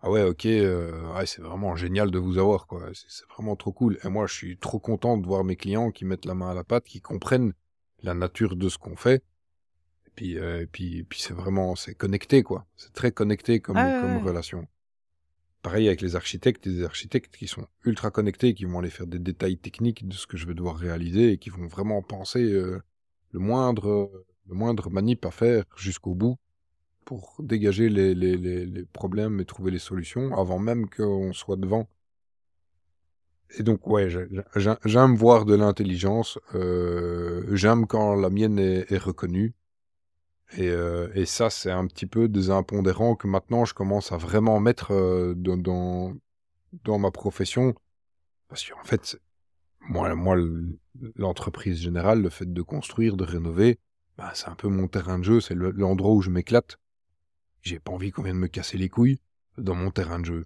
ah 0.05 0.11
ouais, 0.11 0.21
ok, 0.21 0.45
euh, 0.45 1.25
c'est 1.25 1.41
vraiment 1.41 1.75
génial 1.75 2.11
de 2.11 2.19
vous 2.19 2.37
avoir, 2.37 2.67
quoi. 2.67 2.91
C'est 2.93 3.25
vraiment 3.33 3.55
trop 3.55 3.71
cool. 3.71 3.97
Et 4.03 4.07
moi, 4.07 4.27
je 4.27 4.35
suis 4.35 4.55
trop 4.55 4.77
content 4.77 5.17
de 5.17 5.25
voir 5.25 5.43
mes 5.43 5.55
clients 5.55 5.89
qui 5.89 6.05
mettent 6.05 6.25
la 6.25 6.35
main 6.35 6.51
à 6.51 6.53
la 6.53 6.63
pâte, 6.63 6.83
qui 6.83 7.01
comprennent 7.01 7.53
la 8.03 8.13
nature 8.13 8.55
de 8.55 8.69
ce 8.69 8.77
qu'on 8.77 8.95
fait. 8.95 9.23
Et 10.05 10.11
puis, 10.13 10.37
euh, 10.37 10.67
puis, 10.71 11.03
puis 11.05 11.19
c'est 11.19 11.33
vraiment, 11.33 11.75
c'est 11.75 11.95
connecté, 11.95 12.43
quoi. 12.43 12.67
C'est 12.75 12.93
très 12.93 13.11
connecté 13.11 13.59
comme, 13.59 13.77
comme 13.77 14.17
relation. 14.19 14.67
Pareil 15.63 15.87
avec 15.87 16.01
les 16.01 16.15
architectes, 16.15 16.69
des 16.69 16.83
architectes 16.83 17.35
qui 17.35 17.47
sont 17.47 17.65
ultra 17.83 18.11
connectés, 18.11 18.53
qui 18.53 18.65
vont 18.65 18.77
aller 18.77 18.91
faire 18.91 19.07
des 19.07 19.17
détails 19.17 19.57
techniques 19.57 20.07
de 20.07 20.13
ce 20.13 20.27
que 20.27 20.37
je 20.37 20.45
vais 20.45 20.53
devoir 20.53 20.75
réaliser 20.75 21.31
et 21.31 21.37
qui 21.39 21.49
vont 21.49 21.65
vraiment 21.65 22.03
penser 22.03 22.43
euh, 22.43 22.79
le 23.31 23.39
moindre, 23.39 24.11
le 24.47 24.55
moindre 24.55 24.89
manip 24.89 25.25
à 25.25 25.31
faire 25.31 25.63
jusqu'au 25.75 26.13
bout 26.13 26.37
pour 27.05 27.35
dégager 27.39 27.89
les, 27.89 28.15
les, 28.15 28.35
les, 28.37 28.85
problèmes 28.85 29.39
et 29.39 29.45
trouver 29.45 29.71
les 29.71 29.79
solutions 29.79 30.35
avant 30.37 30.59
même 30.59 30.89
qu'on 30.89 31.33
soit 31.33 31.55
devant. 31.55 31.87
Et 33.57 33.63
donc, 33.63 33.87
ouais, 33.87 34.09
j'aime 34.85 35.15
voir 35.15 35.45
de 35.45 35.53
l'intelligence. 35.53 36.39
Euh, 36.55 37.45
j'aime 37.55 37.85
quand 37.85 38.15
la 38.15 38.29
mienne 38.31 38.57
est, 38.57 38.97
reconnue. 38.97 39.53
Et, 40.57 40.69
euh, 40.69 41.09
et 41.13 41.25
ça, 41.25 41.49
c'est 41.49 41.71
un 41.71 41.85
petit 41.85 42.07
peu 42.07 42.27
des 42.27 42.49
impondérants 42.49 43.15
que 43.15 43.27
maintenant 43.27 43.65
je 43.65 43.73
commence 43.73 44.11
à 44.11 44.17
vraiment 44.17 44.59
mettre 44.59 44.91
euh, 44.91 45.33
dans, 45.35 45.57
dans, 45.57 46.13
dans, 46.83 46.97
ma 46.97 47.11
profession. 47.11 47.75
Parce 48.47 48.67
qu'en 48.67 48.83
fait, 48.83 49.19
moi, 49.81 50.13
moi 50.15 50.37
l'entreprise 51.15 51.79
générale, 51.79 52.21
le 52.21 52.29
fait 52.29 52.51
de 52.51 52.61
construire, 52.61 53.15
de 53.15 53.23
rénover, 53.23 53.79
bah, 54.17 54.31
c'est 54.33 54.47
un 54.47 54.55
peu 54.55 54.67
mon 54.67 54.87
terrain 54.87 55.19
de 55.19 55.23
jeu, 55.23 55.41
c'est 55.41 55.55
l'endroit 55.55 56.11
où 56.11 56.21
je 56.21 56.29
m'éclate 56.29 56.77
j'ai 57.65 57.79
pas 57.79 57.91
envie 57.91 58.11
qu'on 58.11 58.21
vienne 58.21 58.37
me 58.37 58.47
casser 58.47 58.77
les 58.77 58.89
couilles 58.89 59.19
dans 59.57 59.75
mon 59.75 59.89
terrain 59.89 60.19
de 60.19 60.25
jeu. 60.25 60.45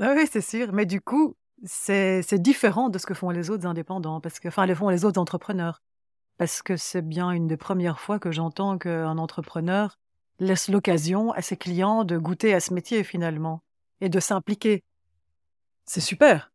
Ah 0.00 0.14
oui, 0.16 0.28
c'est 0.30 0.40
sûr. 0.40 0.72
Mais 0.72 0.84
du 0.84 1.00
coup, 1.00 1.36
c'est 1.64 2.34
différent 2.34 2.90
de 2.90 2.98
ce 2.98 3.06
que 3.06 3.14
font 3.14 3.30
les 3.30 3.50
autres 3.50 3.66
indépendants, 3.66 4.20
parce 4.20 4.40
que, 4.40 4.48
enfin, 4.48 4.66
le 4.66 4.74
font 4.74 4.88
les 4.88 5.04
autres 5.04 5.20
entrepreneurs. 5.20 5.80
Parce 6.38 6.60
que 6.60 6.76
c'est 6.76 7.02
bien 7.02 7.30
une 7.30 7.46
des 7.46 7.56
premières 7.56 8.00
fois 8.00 8.18
que 8.18 8.30
j'entends 8.30 8.76
qu'un 8.76 9.16
entrepreneur 9.16 9.98
laisse 10.38 10.68
l'occasion 10.68 11.32
à 11.32 11.40
ses 11.40 11.56
clients 11.56 12.04
de 12.04 12.18
goûter 12.18 12.52
à 12.52 12.60
ce 12.60 12.74
métier 12.74 13.04
finalement 13.04 13.62
et 14.02 14.10
de 14.10 14.20
s'impliquer. 14.20 14.84
C'est 15.86 16.02
super. 16.02 16.52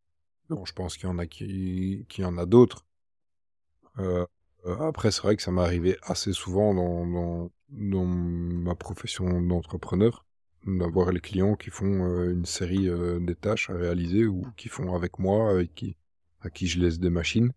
Bon, 0.49 0.65
je 0.65 0.73
pense 0.73 0.97
qu'il 0.97 1.07
y 1.07 1.11
en 1.11 1.17
a 1.17 1.25
qui, 1.25 2.05
qui 2.09 2.23
en 2.23 2.37
a 2.37 2.45
d'autres. 2.45 2.85
Euh, 3.97 4.27
après, 4.65 5.11
c'est 5.11 5.21
vrai 5.21 5.35
que 5.35 5.41
ça 5.41 5.51
m'est 5.51 5.61
arrivé 5.61 5.97
assez 6.03 6.33
souvent 6.33 6.73
dans, 6.73 7.49
dans 7.69 8.05
ma 8.05 8.75
profession 8.75 9.41
d'entrepreneur, 9.41 10.25
d'avoir 10.65 11.11
les 11.11 11.19
clients 11.19 11.55
qui 11.55 11.69
font 11.69 12.05
euh, 12.05 12.31
une 12.33 12.45
série 12.45 12.87
euh, 12.87 13.19
des 13.19 13.35
tâches 13.35 13.69
à 13.69 13.73
réaliser 13.73 14.25
ou 14.25 14.45
qui 14.57 14.69
font 14.69 14.93
avec 14.95 15.19
moi, 15.19 15.49
avec 15.49 15.73
qui, 15.73 15.97
à 16.41 16.49
qui 16.49 16.67
je 16.67 16.79
laisse 16.79 16.99
des 16.99 17.09
machines. 17.09 17.51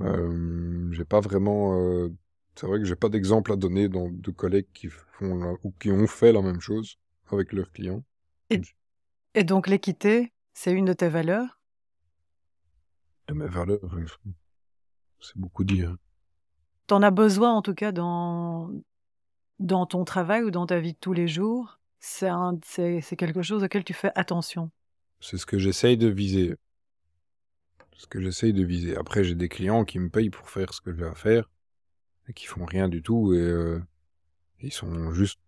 Euh, 0.00 0.88
j'ai 0.92 1.04
pas 1.04 1.20
vraiment. 1.20 2.08
c'est 2.54 2.66
vrai 2.66 2.78
que 2.78 2.84
j'ai 2.84 2.96
pas 2.96 3.08
d'exemple 3.08 3.52
à 3.52 3.56
donner 3.56 3.88
dans, 3.88 4.08
de 4.08 4.30
collègues 4.30 4.68
qui 4.72 4.88
font 4.88 5.58
ou 5.64 5.72
qui 5.80 5.90
ont 5.90 6.06
fait 6.06 6.32
la 6.32 6.42
même 6.42 6.60
chose 6.60 6.98
avec 7.32 7.52
leurs 7.52 7.72
clients. 7.72 8.04
Et, 8.50 8.60
et 9.34 9.44
donc 9.44 9.66
l'équité, 9.66 10.32
c'est 10.54 10.72
une 10.72 10.84
de 10.84 10.92
tes 10.92 11.08
valeurs? 11.08 11.58
De 13.26 13.34
mes 13.34 13.48
valeurs, 13.48 13.80
c'est 15.20 15.36
beaucoup 15.36 15.64
dire. 15.64 15.96
T'en 16.86 17.02
as 17.02 17.10
besoin 17.10 17.52
en 17.52 17.62
tout 17.62 17.74
cas 17.74 17.92
dans, 17.92 18.70
dans 19.58 19.86
ton 19.86 20.04
travail 20.04 20.42
ou 20.42 20.50
dans 20.50 20.66
ta 20.66 20.80
vie 20.80 20.92
de 20.94 20.98
tous 20.98 21.12
les 21.12 21.28
jours, 21.28 21.78
c'est 22.00 22.30
quelque 23.16 23.42
chose 23.42 23.62
auquel 23.64 23.84
tu 23.84 23.92
fais 23.94 24.12
attention. 24.14 24.70
C'est 25.20 25.36
ce 25.38 25.46
que 25.46 25.58
j'essaye 25.58 25.96
de 25.96 26.08
viser. 26.08 26.54
Ce 27.96 28.06
que 28.06 28.20
j'essaye 28.20 28.52
de 28.52 28.64
viser. 28.64 28.96
Après, 28.96 29.24
j'ai 29.24 29.34
des 29.34 29.48
clients 29.48 29.84
qui 29.84 29.98
me 29.98 30.08
payent 30.08 30.30
pour 30.30 30.48
faire 30.48 30.72
ce 30.72 30.80
que 30.80 30.94
j'ai 30.94 31.04
à 31.04 31.14
faire. 31.14 31.50
et 32.28 32.34
qui 32.34 32.46
font 32.46 32.64
rien 32.66 32.88
du 32.88 33.02
tout 33.02 33.34
et 33.34 33.38
euh, 33.38 33.80
ils 34.60 34.72
sont 34.72 35.12
juste 35.12 35.40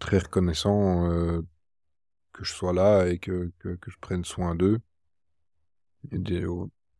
très 0.00 0.18
reconnaissants 0.18 1.10
euh, 1.10 1.42
que 2.32 2.44
je 2.44 2.52
sois 2.52 2.72
là 2.72 3.06
et 3.08 3.18
que, 3.18 3.52
que, 3.60 3.76
que 3.76 3.90
je 3.90 3.98
prenne 4.00 4.24
soin 4.24 4.54
d'eux. 4.54 4.80
A 6.12 6.18
des- 6.18 6.44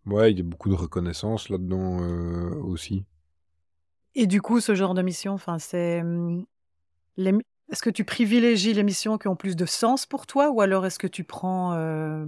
Ouais, 0.08 0.32
il 0.32 0.38
y 0.38 0.40
a 0.40 0.44
beaucoup 0.44 0.70
de 0.70 0.74
reconnaissance 0.74 1.50
là-dedans 1.50 2.02
euh, 2.02 2.54
aussi. 2.64 3.04
Et 4.14 4.26
du 4.26 4.40
coup, 4.42 4.60
ce 4.60 4.74
genre 4.74 4.94
de 4.94 5.02
mission, 5.02 5.32
enfin, 5.32 5.58
c'est. 5.58 6.00
hum, 6.00 6.44
les 7.18 7.34
Est-ce 7.72 7.82
que 7.82 7.90
tu 7.90 8.04
privilégies 8.04 8.74
les 8.74 8.84
missions 8.84 9.18
qui 9.18 9.28
ont 9.28 9.36
plus 9.36 9.56
de 9.56 9.66
sens 9.66 10.06
pour 10.06 10.26
toi 10.26 10.50
ou 10.50 10.60
alors 10.62 10.86
est-ce 10.86 10.98
que 11.00 11.06
tu 11.08 11.24
prends 11.24 11.74
euh, 11.74 12.26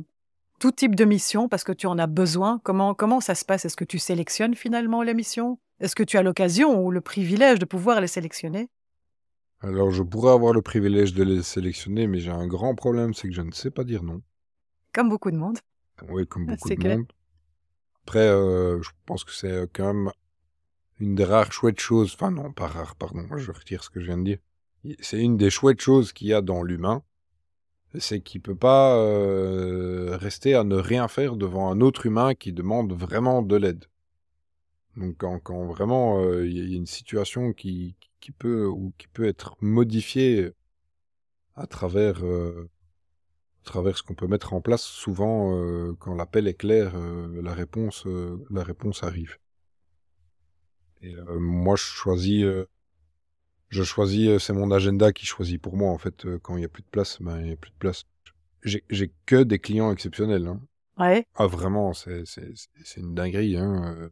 tout 0.60 0.72
type 0.72 0.96
de 0.96 1.04
mission 1.04 1.48
parce 1.48 1.64
que 1.64 1.72
tu 1.72 1.86
en 1.88 1.98
as 1.98 2.06
besoin? 2.08 2.60
Comment, 2.64 2.94
comment 2.94 3.20
ça 3.20 3.34
se 3.36 3.44
passe? 3.44 3.64
Est-ce 3.66 3.76
que 3.76 3.84
tu 3.84 3.98
sélectionnes 3.98 4.54
finalement 4.56 5.02
les 5.02 5.14
missions? 5.14 5.58
Est-ce 5.80 5.96
que 5.96 6.04
tu 6.04 6.18
as 6.18 6.22
l'occasion 6.24 6.82
ou 6.84 6.90
le 6.92 7.00
privilège 7.02 7.58
de 7.60 7.66
pouvoir 7.66 8.00
les 8.00 8.08
sélectionner? 8.08 8.68
Alors, 9.62 9.90
je 9.90 10.02
pourrais 10.02 10.32
avoir 10.32 10.52
le 10.52 10.60
privilège 10.60 11.14
de 11.14 11.22
les 11.22 11.42
sélectionner, 11.42 12.06
mais 12.06 12.18
j'ai 12.20 12.30
un 12.30 12.46
grand 12.46 12.74
problème, 12.74 13.14
c'est 13.14 13.26
que 13.28 13.32
je 13.34 13.40
ne 13.40 13.52
sais 13.52 13.70
pas 13.70 13.84
dire 13.84 14.02
non. 14.02 14.20
Comme 14.92 15.08
beaucoup 15.08 15.32
de 15.32 15.36
monde. 15.36 15.58
Oui, 16.08 16.26
comme 16.26 16.46
beaucoup 16.46 16.70
de 16.70 16.80
clair. 16.80 16.98
monde. 16.98 17.10
Après, 18.10 18.26
euh, 18.26 18.82
je 18.82 18.90
pense 19.06 19.22
que 19.22 19.30
c'est 19.30 19.68
quand 19.72 19.94
même 19.94 20.10
une 20.98 21.14
des 21.14 21.22
rares 21.24 21.52
chouettes 21.52 21.78
choses. 21.78 22.12
Enfin, 22.14 22.32
non, 22.32 22.52
pas 22.52 22.66
rare, 22.66 22.96
pardon, 22.96 23.24
je 23.36 23.52
retire 23.52 23.84
ce 23.84 23.90
que 23.90 24.00
je 24.00 24.06
viens 24.06 24.18
de 24.18 24.24
dire. 24.24 24.38
C'est 24.98 25.20
une 25.20 25.36
des 25.36 25.48
chouettes 25.48 25.80
choses 25.80 26.12
qu'il 26.12 26.26
y 26.26 26.34
a 26.34 26.42
dans 26.42 26.64
l'humain. 26.64 27.04
C'est 27.96 28.20
qu'il 28.20 28.40
peut 28.40 28.56
pas 28.56 28.96
euh, 28.96 30.16
rester 30.16 30.56
à 30.56 30.64
ne 30.64 30.74
rien 30.74 31.06
faire 31.06 31.36
devant 31.36 31.70
un 31.70 31.80
autre 31.80 32.04
humain 32.04 32.34
qui 32.34 32.52
demande 32.52 32.92
vraiment 32.92 33.42
de 33.42 33.54
l'aide. 33.54 33.84
Donc, 34.96 35.16
quand, 35.44 35.66
vraiment 35.66 36.20
euh, 36.20 36.48
il 36.48 36.58
y 36.58 36.74
a- 36.74 36.76
une 36.76 36.86
situation 36.86 37.52
qui, 37.52 37.94
qui 38.18 38.32
peut 38.32 38.66
ou 38.66 38.92
qui 38.98 39.06
peut 39.06 39.28
être 39.28 39.54
modifiée 39.60 40.50
à 41.54 41.68
travers 41.68 42.24
euh, 42.24 42.68
à 43.62 43.64
travers 43.64 43.96
ce 43.96 44.02
qu'on 44.02 44.14
peut 44.14 44.26
mettre 44.26 44.52
en 44.54 44.60
place, 44.60 44.82
souvent 44.82 45.54
euh, 45.54 45.94
quand 45.98 46.14
l'appel 46.14 46.48
est 46.48 46.54
clair, 46.54 46.92
euh, 46.94 47.42
la 47.42 47.52
réponse 47.52 48.06
euh, 48.06 48.38
la 48.50 48.62
réponse 48.62 49.02
arrive. 49.02 49.36
Et 51.02 51.14
moi 51.38 51.76
je 51.76 51.82
choisis 51.82 52.44
je 53.70 53.82
choisis 53.82 54.36
c'est 54.36 54.52
mon 54.52 54.70
agenda 54.70 55.12
qui 55.14 55.24
choisit 55.24 55.60
pour 55.60 55.74
moi 55.74 55.90
en 55.90 55.96
fait 55.96 56.26
quand 56.42 56.58
il 56.58 56.62
y 56.62 56.66
a 56.66 56.68
plus 56.68 56.82
de 56.82 56.88
place, 56.88 57.22
ben 57.22 57.40
il 57.40 57.48
y 57.48 57.52
a 57.52 57.56
plus 57.56 57.70
de 57.70 57.78
place. 57.78 58.04
J'ai 58.62 59.12
que 59.24 59.42
des 59.42 59.58
clients 59.58 59.90
exceptionnels 59.92 60.46
hein. 60.46 60.60
Ouais. 60.98 61.26
Ah 61.36 61.46
vraiment, 61.46 61.94
c'est 61.94 62.24
une 62.98 63.14
dinguerie 63.14 63.56
hein. 63.56 64.10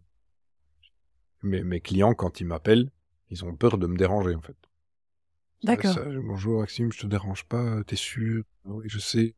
Mes 1.42 1.62
mes 1.62 1.80
clients 1.82 2.14
quand 2.14 2.40
ils 2.40 2.46
m'appellent, 2.46 2.90
ils 3.28 3.44
ont 3.44 3.54
peur 3.54 3.76
de 3.76 3.86
me 3.86 3.98
déranger 3.98 4.34
en 4.34 4.40
fait. 4.40 4.56
D'accord. 5.62 5.96
Bonjour 6.24 6.60
Maxime, 6.60 6.92
je 6.92 7.00
te 7.00 7.06
dérange 7.06 7.44
pas, 7.44 7.82
t'es 7.84 7.96
sûr 7.96 8.44
Ah 8.64 8.70
Oui, 8.72 8.84
je 8.88 8.98
sais. 8.98 9.34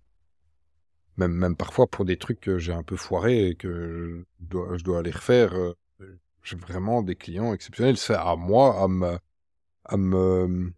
Même, 1.16 1.32
même 1.32 1.56
parfois 1.56 1.86
pour 1.86 2.04
des 2.04 2.16
trucs 2.16 2.40
que 2.40 2.58
j'ai 2.58 2.72
un 2.72 2.82
peu 2.82 2.96
foirés 2.96 3.48
et 3.48 3.54
que 3.54 4.24
je 4.40 4.46
dois, 4.46 4.76
je 4.76 4.84
dois 4.84 4.98
aller 5.00 5.10
refaire, 5.10 5.54
euh, 5.54 5.74
j'ai 6.42 6.56
vraiment 6.56 7.02
des 7.02 7.16
clients 7.16 7.52
exceptionnels. 7.52 7.96
C'est 7.96 8.14
à 8.14 8.36
moi 8.36 8.82
à 8.82 8.88
me, 8.88 9.18
à 9.84 9.96
me, 9.96 10.72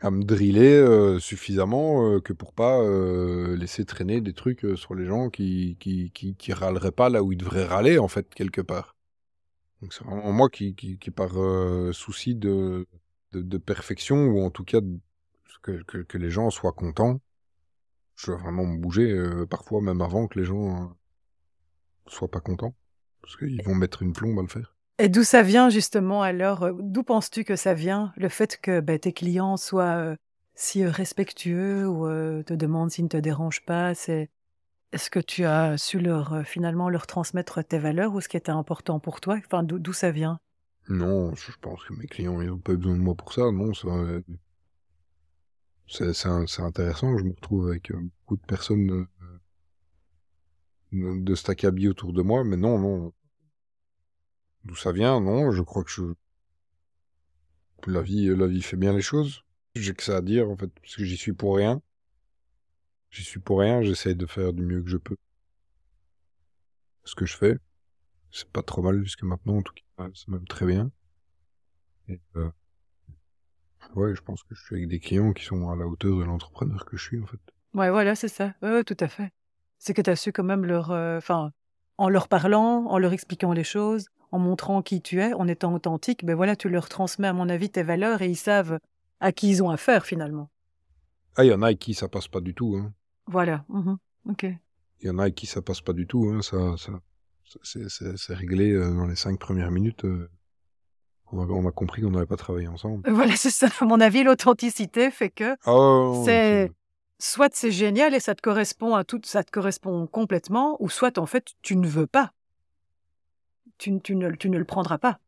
à 0.00 0.10
me 0.10 0.24
driller 0.24 0.76
euh, 0.76 1.18
suffisamment 1.18 2.12
euh, 2.12 2.20
que 2.20 2.32
pour 2.32 2.52
pas 2.52 2.80
euh, 2.80 3.56
laisser 3.56 3.84
traîner 3.84 4.20
des 4.20 4.34
trucs 4.34 4.64
euh, 4.64 4.76
sur 4.76 4.94
les 4.94 5.06
gens 5.06 5.30
qui, 5.30 5.76
qui, 5.80 6.10
qui, 6.12 6.34
qui 6.36 6.52
râleraient 6.52 6.92
pas 6.92 7.08
là 7.08 7.22
où 7.22 7.32
ils 7.32 7.38
devraient 7.38 7.64
râler 7.64 7.98
en 7.98 8.08
fait 8.08 8.32
quelque 8.34 8.60
part. 8.60 8.96
Donc 9.80 9.92
c'est 9.92 10.04
vraiment 10.04 10.32
moi 10.32 10.50
qui, 10.50 10.74
qui, 10.74 10.96
par 11.10 11.40
euh, 11.40 11.92
souci 11.92 12.34
de, 12.34 12.86
de, 13.42 13.58
perfection 13.58 14.26
ou 14.26 14.42
en 14.42 14.50
tout 14.50 14.64
cas 14.64 14.80
que, 15.62 16.18
les 16.18 16.30
gens 16.30 16.50
soient 16.50 16.72
contents. 16.72 17.20
Je 18.14 18.26
dois 18.26 18.36
vraiment 18.36 18.64
me 18.64 18.78
bouger 18.78 19.10
euh, 19.10 19.46
parfois 19.46 19.80
même 19.80 20.00
avant 20.00 20.26
que 20.26 20.38
les 20.38 20.44
gens 20.44 20.84
euh, 20.84 20.86
soient 22.06 22.30
pas 22.30 22.40
contents 22.40 22.74
parce 23.20 23.36
qu'ils 23.36 23.62
vont 23.62 23.74
mettre 23.74 24.02
une 24.02 24.12
plombe 24.12 24.38
à 24.38 24.42
le 24.42 24.48
faire. 24.48 24.74
Et 24.98 25.08
d'où 25.08 25.24
ça 25.24 25.42
vient 25.42 25.68
justement 25.68 26.22
alors 26.22 26.62
euh, 26.62 26.72
D'où 26.78 27.02
penses-tu 27.02 27.44
que 27.44 27.56
ça 27.56 27.74
vient 27.74 28.12
le 28.16 28.28
fait 28.28 28.58
que 28.60 28.80
ben, 28.80 28.98
tes 28.98 29.12
clients 29.12 29.56
soient 29.56 29.96
euh, 29.96 30.16
si 30.54 30.86
respectueux 30.86 31.86
ou 31.86 32.06
te 32.42 32.54
demandent 32.54 32.90
s'ils 32.90 33.04
ne 33.04 33.10
te 33.10 33.16
dérangent 33.18 33.64
pas 33.66 33.94
C'est 33.94 34.30
est-ce 34.92 35.10
que 35.10 35.18
tu 35.18 35.44
as 35.44 35.76
su 35.76 35.98
leur 35.98 36.46
finalement 36.46 36.88
leur 36.88 37.06
transmettre 37.06 37.62
tes 37.62 37.78
valeurs 37.78 38.14
ou 38.14 38.22
ce 38.22 38.28
qui 38.28 38.38
était 38.38 38.50
important 38.50 38.98
pour 38.98 39.20
toi? 39.20 39.36
Enfin, 39.44 39.62
d'où 39.62 39.92
ça 39.92 40.10
vient? 40.10 40.40
Non, 40.88 41.34
je 41.34 41.52
pense 41.60 41.84
que 41.84 41.94
mes 41.94 42.06
clients 42.06 42.40
ils 42.40 42.50
ont 42.50 42.58
pas 42.58 42.74
besoin 42.74 42.94
de 42.94 43.00
moi 43.00 43.14
pour 43.14 43.32
ça. 43.32 43.50
Non, 43.50 43.72
c'est 45.88 46.62
intéressant. 46.62 47.18
Je 47.18 47.24
me 47.24 47.30
retrouve 47.30 47.68
avec 47.68 47.90
euh, 47.90 48.00
beaucoup 48.00 48.36
de 48.36 48.46
personnes 48.46 49.06
euh, 50.92 51.20
de 51.20 51.50
acabit 51.50 51.88
autour 51.88 52.12
de 52.12 52.22
moi, 52.22 52.44
mais 52.44 52.56
non, 52.56 52.78
non. 52.78 53.12
D'où 54.64 54.76
ça 54.76 54.92
vient? 54.92 55.20
Non, 55.20 55.50
je 55.50 55.62
crois 55.62 55.84
que 55.84 55.90
je 55.90 56.02
la 57.86 58.02
vie, 58.02 58.34
la 58.34 58.46
vie 58.46 58.62
fait 58.62 58.76
bien 58.76 58.92
les 58.92 59.02
choses. 59.02 59.42
J'ai 59.74 59.94
que 59.94 60.02
ça 60.02 60.16
à 60.16 60.20
dire 60.22 60.50
en 60.50 60.56
fait, 60.56 60.68
parce 60.80 60.96
que 60.96 61.04
j'y 61.04 61.16
suis 61.16 61.32
pour 61.32 61.56
rien. 61.56 61.82
J'y 63.10 63.22
suis 63.24 63.40
pour 63.40 63.60
rien. 63.60 63.82
J'essaye 63.82 64.16
de 64.16 64.26
faire 64.26 64.52
du 64.52 64.62
mieux 64.62 64.82
que 64.82 64.88
je 64.88 64.96
peux. 64.96 65.16
Ce 67.04 67.14
que 67.14 67.26
je 67.26 67.36
fais, 67.36 67.58
c'est 68.30 68.48
pas 68.50 68.62
trop 68.62 68.82
mal 68.82 69.02
jusqu'à 69.02 69.26
maintenant, 69.26 69.58
en 69.58 69.62
tout 69.62 69.72
cas, 69.98 70.08
c'est 70.14 70.28
même 70.28 70.46
très 70.46 70.66
bien. 70.66 70.90
Et, 72.08 72.20
euh, 72.36 72.50
ouais, 73.94 74.14
je 74.14 74.20
pense 74.22 74.42
que 74.42 74.54
je 74.54 74.62
suis 74.64 74.76
avec 74.76 74.88
des 74.88 75.00
clients 75.00 75.32
qui 75.32 75.44
sont 75.44 75.68
à 75.70 75.76
la 75.76 75.86
hauteur 75.86 76.18
de 76.18 76.24
l'entrepreneur 76.24 76.84
que 76.84 76.96
je 76.96 77.02
suis 77.02 77.20
en 77.20 77.26
fait. 77.26 77.40
Ouais, 77.74 77.90
voilà, 77.90 78.14
c'est 78.14 78.28
ça. 78.28 78.54
Ouais, 78.62 78.70
ouais, 78.70 78.84
tout 78.84 78.96
à 79.00 79.08
fait. 79.08 79.30
C'est 79.78 79.92
que 79.94 80.02
tu 80.02 80.10
as 80.10 80.16
su 80.16 80.32
quand 80.32 80.44
même 80.44 80.64
leur, 80.64 80.90
euh, 80.90 81.20
en 81.98 82.08
leur 82.08 82.28
parlant, 82.28 82.86
en 82.86 82.98
leur 82.98 83.12
expliquant 83.12 83.52
les 83.52 83.64
choses, 83.64 84.08
en 84.32 84.38
montrant 84.38 84.82
qui 84.82 85.02
tu 85.02 85.20
es, 85.20 85.32
en 85.34 85.46
étant 85.48 85.74
authentique, 85.74 86.24
ben 86.24 86.34
voilà, 86.34 86.56
tu 86.56 86.68
leur 86.68 86.88
transmets 86.88 87.28
à 87.28 87.32
mon 87.32 87.48
avis 87.48 87.70
tes 87.70 87.82
valeurs 87.82 88.22
et 88.22 88.28
ils 88.28 88.36
savent 88.36 88.78
à 89.20 89.32
qui 89.32 89.50
ils 89.50 89.62
ont 89.62 89.70
affaire 89.70 90.04
finalement. 90.06 90.50
Ah, 91.36 91.44
il 91.44 91.48
y 91.48 91.54
en 91.54 91.62
a 91.62 91.66
avec 91.66 91.78
qui 91.78 91.94
ça 91.94 92.08
passe 92.08 92.28
pas 92.28 92.40
du 92.40 92.54
tout. 92.54 92.76
Hein. 92.76 92.92
Voilà. 93.26 93.64
mhm. 93.68 93.98
Ok. 94.28 94.44
Il 95.00 95.06
y 95.06 95.10
en 95.10 95.18
a 95.18 95.22
avec 95.22 95.34
qui 95.34 95.46
ça 95.46 95.60
passe 95.60 95.80
pas 95.82 95.92
du 95.92 96.06
tout. 96.06 96.30
Hein. 96.32 96.40
Ça, 96.42 96.76
ça- 96.78 97.00
c'est- 97.62 98.34
réglé 98.34 98.72
euh, 98.72 98.92
dans 98.94 99.06
les 99.06 99.16
cinq 99.16 99.38
premières 99.38 99.70
minutes. 99.70 100.04
euh, 100.04 100.28
on, 101.32 101.40
a, 101.40 101.46
on 101.46 101.66
a 101.68 101.72
compris 101.72 102.02
qu'on 102.02 102.10
n'avait 102.10 102.26
pas 102.26 102.36
travaillé 102.36 102.68
ensemble. 102.68 103.08
Voilà, 103.10 103.36
c'est 103.36 103.50
ça. 103.50 103.68
À 103.80 103.84
mon 103.84 104.00
avis, 104.00 104.22
l'authenticité 104.22 105.10
fait 105.10 105.30
que 105.30 105.56
ouais, 105.66 106.24
c'est 106.24 106.72
soit 107.18 107.54
c'est 107.54 107.70
génial 107.72 108.14
et 108.14 108.20
ça 108.20 108.34
te 108.34 108.42
correspond 108.42 108.94
à 108.94 109.04
tout, 109.04 109.20
ça 109.24 109.42
te 109.42 109.50
correspond 109.50 110.06
complètement, 110.06 110.76
ou 110.80 110.88
soit 110.88 111.18
en 111.18 111.26
fait 111.26 111.46
tu 111.62 111.76
ne 111.76 111.86
veux 111.86 112.06
pas. 112.06 112.32
Tu, 113.78 114.00
tu 114.02 114.16
ne, 114.16 114.30
tu 114.32 114.48
ne 114.50 114.58
le 114.58 114.64
prendras 114.64 114.98
pas. 114.98 115.18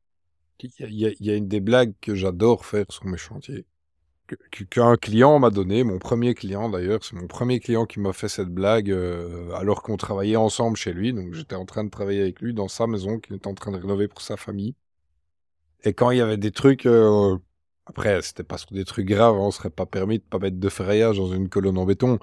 Il 0.61 0.71
y, 0.79 0.85
a- 0.85 0.89
il 0.89 0.95
y 0.99 1.07
a- 1.07 1.13
il 1.21 1.27
y 1.27 1.31
a 1.31 1.35
une 1.37 1.49
des 1.49 1.61
blagues 1.61 1.95
que 2.01 2.15
j'adore 2.15 2.65
faire 2.67 2.87
sur 2.91 3.05
mes 3.07 3.19
chantiers. 3.19 3.67
Qu'un 4.71 4.97
client 4.97 5.39
m'a 5.39 5.51
donné, 5.51 5.85
mon 5.85 5.99
premier 5.99 6.35
client 6.35 6.69
d'ailleurs, 6.69 7.03
c'est 7.03 7.15
mon 7.17 7.27
premier 7.27 7.61
client 7.61 7.87
qui 7.87 7.99
m'a 7.99 8.13
fait 8.13 8.29
cette 8.29 8.49
blague 8.49 8.91
euh, 8.91 9.53
alors 9.53 9.83
qu'on 9.83 9.97
travaillait 9.97 10.37
ensemble 10.37 10.77
chez 10.77 10.93
lui. 10.93 11.13
Donc 11.13 11.33
j'étais 11.33 11.55
en 11.55 11.65
train 11.65 11.85
de 11.85 11.91
travailler 11.91 12.21
avec 12.21 12.41
lui 12.41 12.53
dans 12.53 12.69
sa 12.69 12.87
maison 12.87 13.19
qu'il 13.19 13.37
était 13.37 13.47
en 13.47 13.55
train 13.55 13.73
de 13.73 13.79
rénover 13.79 14.07
pour 14.07 14.21
sa 14.21 14.37
famille. 14.37 14.75
Et 15.85 15.95
quand 15.95 16.11
il 16.11 16.19
y 16.19 16.21
avait 16.21 16.37
des 16.37 16.51
trucs, 16.51 16.85
euh, 16.87 17.39
après 17.87 18.21
c'était 18.21 18.43
pas 18.43 18.59
sur 18.59 18.73
des 18.73 18.85
trucs 18.85 19.07
graves, 19.07 19.37
hein, 19.37 19.41
on 19.41 19.51
serait 19.51 19.71
pas 19.71 19.87
permis 19.87 20.19
de 20.19 20.25
pas 20.25 20.39
mettre 20.39 20.59
de 20.59 20.69
ferraillage 20.69 21.17
dans 21.17 21.33
une 21.33 21.49
colonne 21.49 21.79
en 21.79 21.87
béton. 21.87 22.19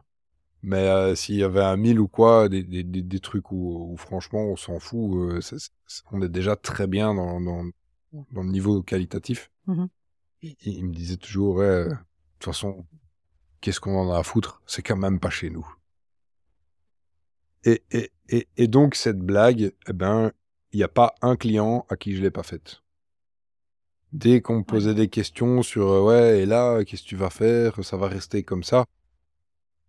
Mais 0.62 0.88
euh, 0.88 1.16
s'il 1.16 1.36
y 1.36 1.44
avait 1.44 1.64
un 1.64 1.78
mille 1.78 2.00
ou 2.00 2.08
quoi, 2.08 2.50
des, 2.50 2.64
des, 2.64 2.84
des, 2.84 3.20
trucs 3.20 3.52
où, 3.52 3.96
franchement 3.98 4.46
on 4.46 4.56
s'en 4.56 4.80
fout, 4.80 5.42
on 6.12 6.22
est 6.22 6.30
déjà 6.30 6.56
très 6.56 6.88
bien 6.88 7.14
dans, 7.14 7.40
dans, 7.40 7.64
le 8.34 8.44
niveau 8.44 8.82
qualitatif. 8.82 9.52
Il, 9.68 9.90
il 10.66 10.86
me 10.86 10.94
disait 10.94 11.18
toujours, 11.18 11.56
ouais, 11.58 11.66
euh, 11.66 11.90
de 11.90 11.96
toute 12.40 12.46
façon, 12.54 12.86
qu'est-ce 13.62 13.80
qu'on 13.80 13.98
en 13.98 14.12
a 14.12 14.20
à 14.20 14.24
foutre? 14.24 14.62
C'est 14.68 14.82
quand 14.82 14.98
même 14.98 15.20
pas 15.20 15.30
chez 15.30 15.50
nous. 15.50 15.68
Et, 17.64 17.84
et, 17.92 18.12
et, 18.30 18.48
et 18.58 18.68
donc, 18.68 18.96
cette 18.96 19.20
blague, 19.20 19.74
eh 19.88 19.94
ben, 19.94 20.32
il 20.72 20.78
n'y 20.78 20.84
a 20.84 20.88
pas 20.88 21.16
un 21.22 21.36
client 21.36 21.86
à 21.90 21.96
qui 21.96 22.16
je 22.16 22.22
l'ai 22.22 22.32
pas 22.32 22.44
faite. 22.44 22.82
Dès 24.14 24.42
qu'on 24.42 24.60
me 24.60 24.64
posait 24.64 24.94
des 24.94 25.10
questions 25.10 25.62
sur, 25.62 25.90
euh, 25.90 26.04
ouais, 26.04 26.42
et 26.42 26.46
là, 26.46 26.84
qu'est-ce 26.86 27.04
que 27.04 27.08
tu 27.08 27.16
vas 27.16 27.30
faire? 27.30 27.84
Ça 27.84 27.98
va 27.98 28.08
rester 28.08 28.44
comme 28.44 28.64
ça? 28.64 28.86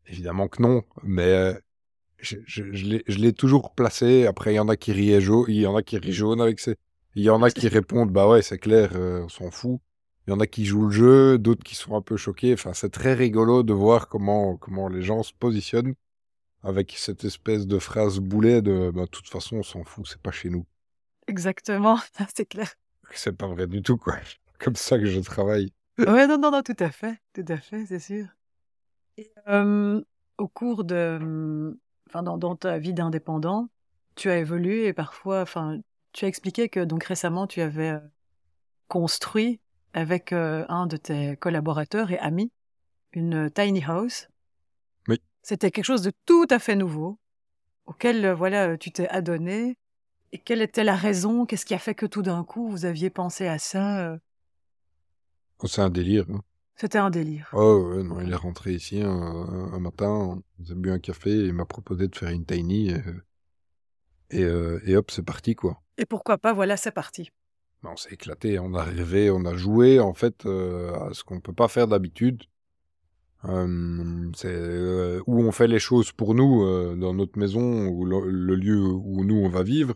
Évidemment 0.07 0.49
que 0.49 0.63
non, 0.63 0.85
mais 1.03 1.25
euh, 1.25 1.55
je, 2.19 2.39
je, 2.47 2.63
l'ai- 2.65 3.05
je 3.07 3.19
l'ai 3.19 3.33
toujours 3.33 3.75
placé. 3.75 4.27
Après, 4.27 4.53
il 4.53 4.57
y 4.57 4.61
en 4.61 4.69
a 4.69 4.77
qui 4.77 4.93
riaient 4.93 5.21
jaune, 5.21 5.47
il 5.49 5.57
y 5.61 5.67
en 5.67 5.77
a 5.77 5.83
qui 5.83 5.99
rient 5.99 6.13
jaune 6.13 6.41
avec 6.41 6.61
ces... 6.61 6.77
Il 7.15 7.23
y 7.25 7.31
en 7.31 7.43
a 7.43 7.51
qui 7.51 7.69
répondent, 7.69 8.11
bah 8.13 8.29
ouais, 8.29 8.43
c'est 8.43 8.59
clair, 8.59 8.91
euh, 8.95 9.23
on 9.25 9.29
s'en 9.29 9.51
fout. 9.51 9.81
Il 10.27 10.31
y 10.31 10.33
en 10.33 10.41
a 10.41 10.47
qui 10.47 10.65
jouent 10.65 10.87
le 10.87 10.91
jeu, 10.91 11.39
d'autres 11.39 11.63
qui 11.63 11.77
sont 11.77 11.97
un 11.97 12.03
peu 12.03 12.17
choqués. 12.17 12.53
Enfin, 12.53 12.73
c'est 12.75 12.91
très 12.91 13.15
rigolo 13.15 13.63
de 13.63 13.73
voir 13.73 14.09
comment, 14.09 14.57
comment 14.57 14.89
les 14.89 15.03
gens 15.03 15.23
se 15.23 15.33
positionnent 15.33 15.95
avec 16.63 16.95
cette 16.99 17.25
espèce 17.25 17.67
de 17.67 17.79
phrase 17.79 18.19
boulet 18.19 18.61
de, 18.61 18.91
bah, 18.91 19.03
de 19.03 19.07
toute 19.07 19.29
façon, 19.29 19.59
on 19.59 19.63
s'en 19.63 19.85
fout, 19.85 20.07
c'est 20.09 20.21
pas 20.21 20.33
chez 20.33 20.51
nous. 20.51 20.67
Exactement, 21.29 21.99
c'est 22.35 22.47
clair. 22.47 22.75
c'est 23.13 23.37
pas 23.37 23.47
vrai 23.47 23.69
du 23.69 23.83
tout, 23.83 23.97
quoi. 23.97 24.17
Comme 24.59 24.75
ça 24.77 24.99
que 24.99 25.07
je 25.07 25.21
travaille. 25.21 25.73
Ouais, 25.99 26.27
non, 26.27 26.37
non, 26.37 26.51
non, 26.51 26.63
tout 26.63 26.77
à 26.79 26.91
fait, 26.91 27.19
tout 27.33 27.45
à 27.49 27.57
fait, 27.57 27.87
c'est 27.87 28.01
sûr. 28.01 28.27
Et, 29.17 29.33
euh, 29.49 30.03
au 30.37 30.47
cours 30.47 30.85
de, 30.85 31.75
enfin, 32.07 32.23
dans, 32.23 32.37
dans 32.37 32.55
ta 32.55 32.79
vie 32.79 32.93
d'indépendant, 32.93 33.71
tu 34.15 34.29
as 34.29 34.37
évolué 34.37 34.89
et 34.89 34.93
parfois, 34.93 35.41
enfin, 35.41 35.79
tu 36.13 36.27
as 36.27 36.29
expliqué 36.29 36.69
que 36.69 36.81
donc 36.81 37.05
récemment 37.05 37.47
tu 37.47 37.63
avais 37.63 37.93
euh, 37.93 38.01
construit 38.89 39.61
avec 39.93 40.33
euh, 40.33 40.65
un 40.69 40.87
de 40.87 40.97
tes 40.97 41.37
collaborateurs 41.37 42.11
et 42.11 42.19
amis 42.19 42.51
une 43.13 43.51
tiny 43.51 43.83
house. 43.85 44.29
Oui. 45.09 45.21
C'était 45.43 45.71
quelque 45.71 45.85
chose 45.85 46.03
de 46.03 46.13
tout 46.27 46.47
à 46.51 46.59
fait 46.59 46.77
nouveau 46.77 47.19
auquel 47.87 48.25
euh, 48.25 48.35
voilà 48.35 48.77
tu 48.77 48.91
t'es 48.91 49.09
adonné. 49.09 49.77
Et 50.33 50.39
quelle 50.39 50.61
était 50.61 50.85
la 50.85 50.97
raison? 50.97 51.47
Qu'est-ce 51.47 51.65
qui 51.65 51.75
a 51.75 51.79
fait 51.79 51.95
que 51.95 52.05
tout 52.07 52.23
d'un 52.23 52.45
coup 52.45 52.69
vous 52.69 52.85
aviez 52.85 53.11
pensé 53.11 53.47
à 53.47 53.59
ça 53.59 54.01
euh? 54.11 54.19
Oh, 55.61 55.67
C'est 55.67 55.81
un 55.83 55.91
délire. 55.91 56.27
hein. 56.31 56.43
C'était 56.75 56.99
un 56.99 57.09
délire. 57.09 57.49
Oh, 57.55 57.89
ouais, 57.95 58.03
non, 58.03 58.21
il 58.21 58.31
est 58.31 58.37
rentré 58.37 58.73
ici 58.75 59.01
un, 59.01 59.09
un- 59.09 59.73
un 59.73 59.79
matin, 59.81 60.09
on 60.09 60.43
a 60.71 60.75
bu 60.75 60.91
un 60.91 60.99
café 60.99 61.31
et 61.31 61.47
il 61.47 61.55
m'a 61.55 61.65
proposé 61.65 62.07
de 62.09 62.15
faire 62.15 62.29
une 62.29 62.45
tiny. 62.45 62.91
Et, 62.91 63.03
et, 64.31 64.43
euh, 64.43 64.81
et 64.85 64.97
hop, 64.97 65.11
c'est 65.11 65.23
parti, 65.23 65.55
quoi. 65.55 65.81
Et 65.97 66.05
pourquoi 66.05 66.37
pas 66.37 66.53
Voilà, 66.53 66.77
c'est 66.77 66.91
parti. 66.91 67.31
Ben, 67.87 67.93
on 67.93 67.97
s'est 67.97 68.15
éclaté, 68.15 68.59
on 68.59 68.75
a 68.75 68.83
rêvé, 68.83 69.31
on 69.31 69.45
a 69.45 69.55
joué, 69.55 70.01
en 70.01 70.13
fait, 70.13 70.45
euh, 70.45 70.93
à 71.09 71.15
ce 71.15 71.23
qu'on 71.23 71.39
peut 71.39 71.53
pas 71.53 71.69
faire 71.69 71.87
d'habitude. 71.87 72.43
C'est 73.45 74.49
euh, 74.49 75.23
où 75.29 75.41
on 75.41 75.53
fait 75.53 75.69
les 75.69 75.79
choses 75.79 76.11
pour 76.11 76.35
nous, 76.35 76.65
euh, 76.65 76.97
dans 76.97 77.15
notre 77.15 77.39
maison, 77.39 77.87
ou 77.87 78.05
le, 78.05 78.57
lieu 78.57 78.83
où 78.83 79.25
nous 79.25 79.37
on 79.37 79.49
va 79.49 79.63
vivre, 79.63 79.95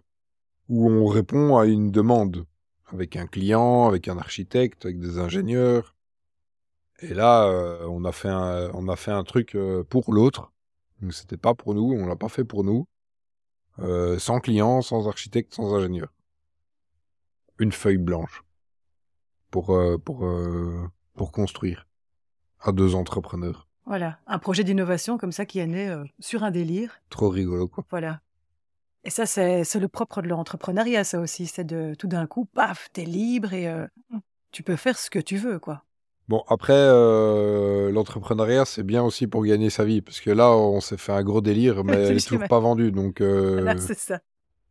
où 0.69 0.89
on 0.89 1.07
répond 1.07 1.57
à 1.59 1.67
une 1.67 1.91
demande, 1.91 2.47
avec 2.93 3.17
un 3.17 3.27
client, 3.27 3.89
avec 3.89 4.07
un 4.07 4.19
architecte, 4.19 4.85
avec 4.85 5.01
des 5.01 5.19
ingénieurs. 5.19 5.97
Et 7.01 7.13
là, 7.13 7.49
on 7.89 8.05
a 8.05 8.13
fait 8.13 8.29
un, 8.29 9.25
truc 9.25 9.57
pour 9.89 10.13
l'autre. 10.15 10.53
Donc 11.03 11.13
c'était 11.13 11.39
pas 11.39 11.55
pour 11.55 11.75
nous, 11.75 11.93
on 11.93 12.07
l'a 12.07 12.17
pas 12.17 12.29
fait 12.29 12.45
pour 12.45 12.63
nous. 12.63 12.87
Sans 14.19 14.39
client, 14.39 14.81
sans 14.81 15.09
architecte, 15.09 15.55
sans 15.55 15.75
ingénieur. 15.75 16.13
Une 17.61 17.73
feuille 17.73 17.99
blanche 17.99 18.43
pour 19.50 19.71
euh, 19.71 19.97
pour 19.99 20.26
euh, 20.26 20.90
pour 21.14 21.31
construire 21.31 21.87
à 22.61 22.73
deux 22.73 22.95
entrepreneurs. 22.95 23.69
Voilà, 23.87 24.19
un 24.26 24.38
projet 24.38 24.64
d'innovation 24.64 25.19
comme 25.19 25.31
ça 25.31 25.47
qui 25.47 25.59
est 25.59 25.67
né 25.67 25.88
euh, 25.88 26.05
sur 26.19 26.43
un 26.43 26.50
délire. 26.50 27.00
Trop 27.11 27.29
rigolo 27.29 27.69
quoi. 27.69 27.85
Voilà. 27.90 28.21
Et 29.05 29.11
ça, 29.11 29.25
c'est 29.25 29.64
le 29.79 29.88
propre 29.88 30.21
de 30.21 30.29
l'entrepreneuriat, 30.29 31.05
ça 31.05 31.21
aussi. 31.21 31.47
C'est 31.47 31.64
de 31.64 31.95
tout 31.95 32.07
d'un 32.07 32.26
coup, 32.26 32.45
paf, 32.45 32.90
t'es 32.93 33.07
libre 33.07 33.55
et 33.55 33.67
tu 34.52 34.62
peux 34.62 34.76
faire 34.76 34.99
ce 34.99 35.09
que 35.09 35.19
tu 35.19 35.38
veux, 35.38 35.59
quoi. 35.59 35.85
Bon 36.31 36.45
après 36.47 36.75
euh, 36.76 37.90
l'entrepreneuriat 37.90 38.64
c'est 38.64 38.85
bien 38.85 39.02
aussi 39.02 39.26
pour 39.26 39.45
gagner 39.45 39.69
sa 39.69 39.85
vie 39.85 40.00
parce 40.00 40.21
que 40.21 40.31
là 40.31 40.52
on 40.52 40.81
s'est 40.81 40.97
fait 40.97 41.11
un 41.11 41.25
gros 41.25 41.40
délire 41.40 41.83
mais 41.85 42.07
il 42.07 42.19
est 42.19 42.25
toujours 42.25 42.47
pas 42.47 42.61
vendu 42.61 42.93
donc 42.93 43.21
euh, 43.21 43.62
Voilà, 43.62 43.81
c'est 43.81 43.99
ça. 43.99 44.21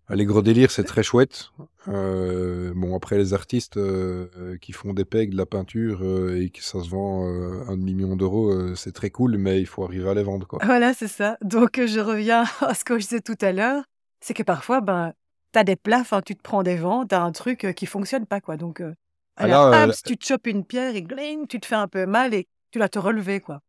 Les 0.09 0.25
gros 0.25 0.41
délires 0.41 0.71
c'est 0.71 0.83
très 0.83 1.03
chouette. 1.03 1.51
Euh, 1.87 2.73
bon 2.75 2.95
après 2.95 3.17
les 3.17 3.33
artistes 3.33 3.77
euh, 3.77 4.27
euh, 4.37 4.57
qui 4.57 4.73
font 4.73 4.93
des 4.93 5.05
pegs, 5.05 5.31
de 5.31 5.37
la 5.37 5.45
peinture 5.45 5.99
euh, 6.03 6.39
et 6.39 6.49
que 6.49 6.61
ça 6.63 6.83
se 6.83 6.89
vend 6.89 7.25
un 7.25 7.77
demi 7.77 7.93
million 7.93 8.15
d'euros 8.15 8.75
c'est 8.75 8.91
très 8.91 9.09
cool 9.09 9.37
mais 9.37 9.59
il 9.59 9.65
faut 9.65 9.83
arriver 9.83 10.09
à 10.09 10.13
les 10.13 10.23
vendre 10.23 10.47
quoi. 10.47 10.59
Voilà, 10.63 10.93
c'est 10.93 11.07
ça. 11.07 11.37
Donc, 11.41 11.79
je 11.83 11.99
reviens 11.99 12.43
à 12.61 12.73
ce 12.73 12.83
que 12.83 12.99
je 12.99 13.03
disais 13.03 13.21
tout 13.21 13.37
à 13.41 13.51
l'heure. 13.51 13.83
C'est 14.21 14.33
que 14.33 14.43
parfois, 14.43 14.81
ben, 14.81 15.13
t'as 15.51 15.63
des 15.63 15.75
plats, 15.75 16.03
tu 16.25 16.35
te 16.35 16.41
prends 16.41 16.63
des 16.63 16.75
vents, 16.75 17.05
t'as 17.05 17.21
un 17.21 17.31
truc 17.31 17.73
qui 17.75 17.85
fonctionne 17.85 18.25
pas, 18.25 18.41
quoi. 18.41 18.57
Donc, 18.57 18.81
Ah 18.81 19.43
alors, 19.43 19.69
là, 19.69 19.85
euh, 19.85 19.89
hop, 19.89 19.95
tu 20.05 20.17
te 20.17 20.25
chopes 20.25 20.47
une 20.47 20.65
pierre 20.65 20.95
et 20.95 21.01
gling, 21.01 21.47
tu 21.47 21.59
te 21.59 21.65
fais 21.65 21.75
un 21.75 21.87
peu 21.87 22.05
mal 22.05 22.33
et 22.33 22.47
tu 22.71 22.79
dois 22.79 22.89
te 22.89 22.99
relever, 22.99 23.39
quoi. 23.39 23.61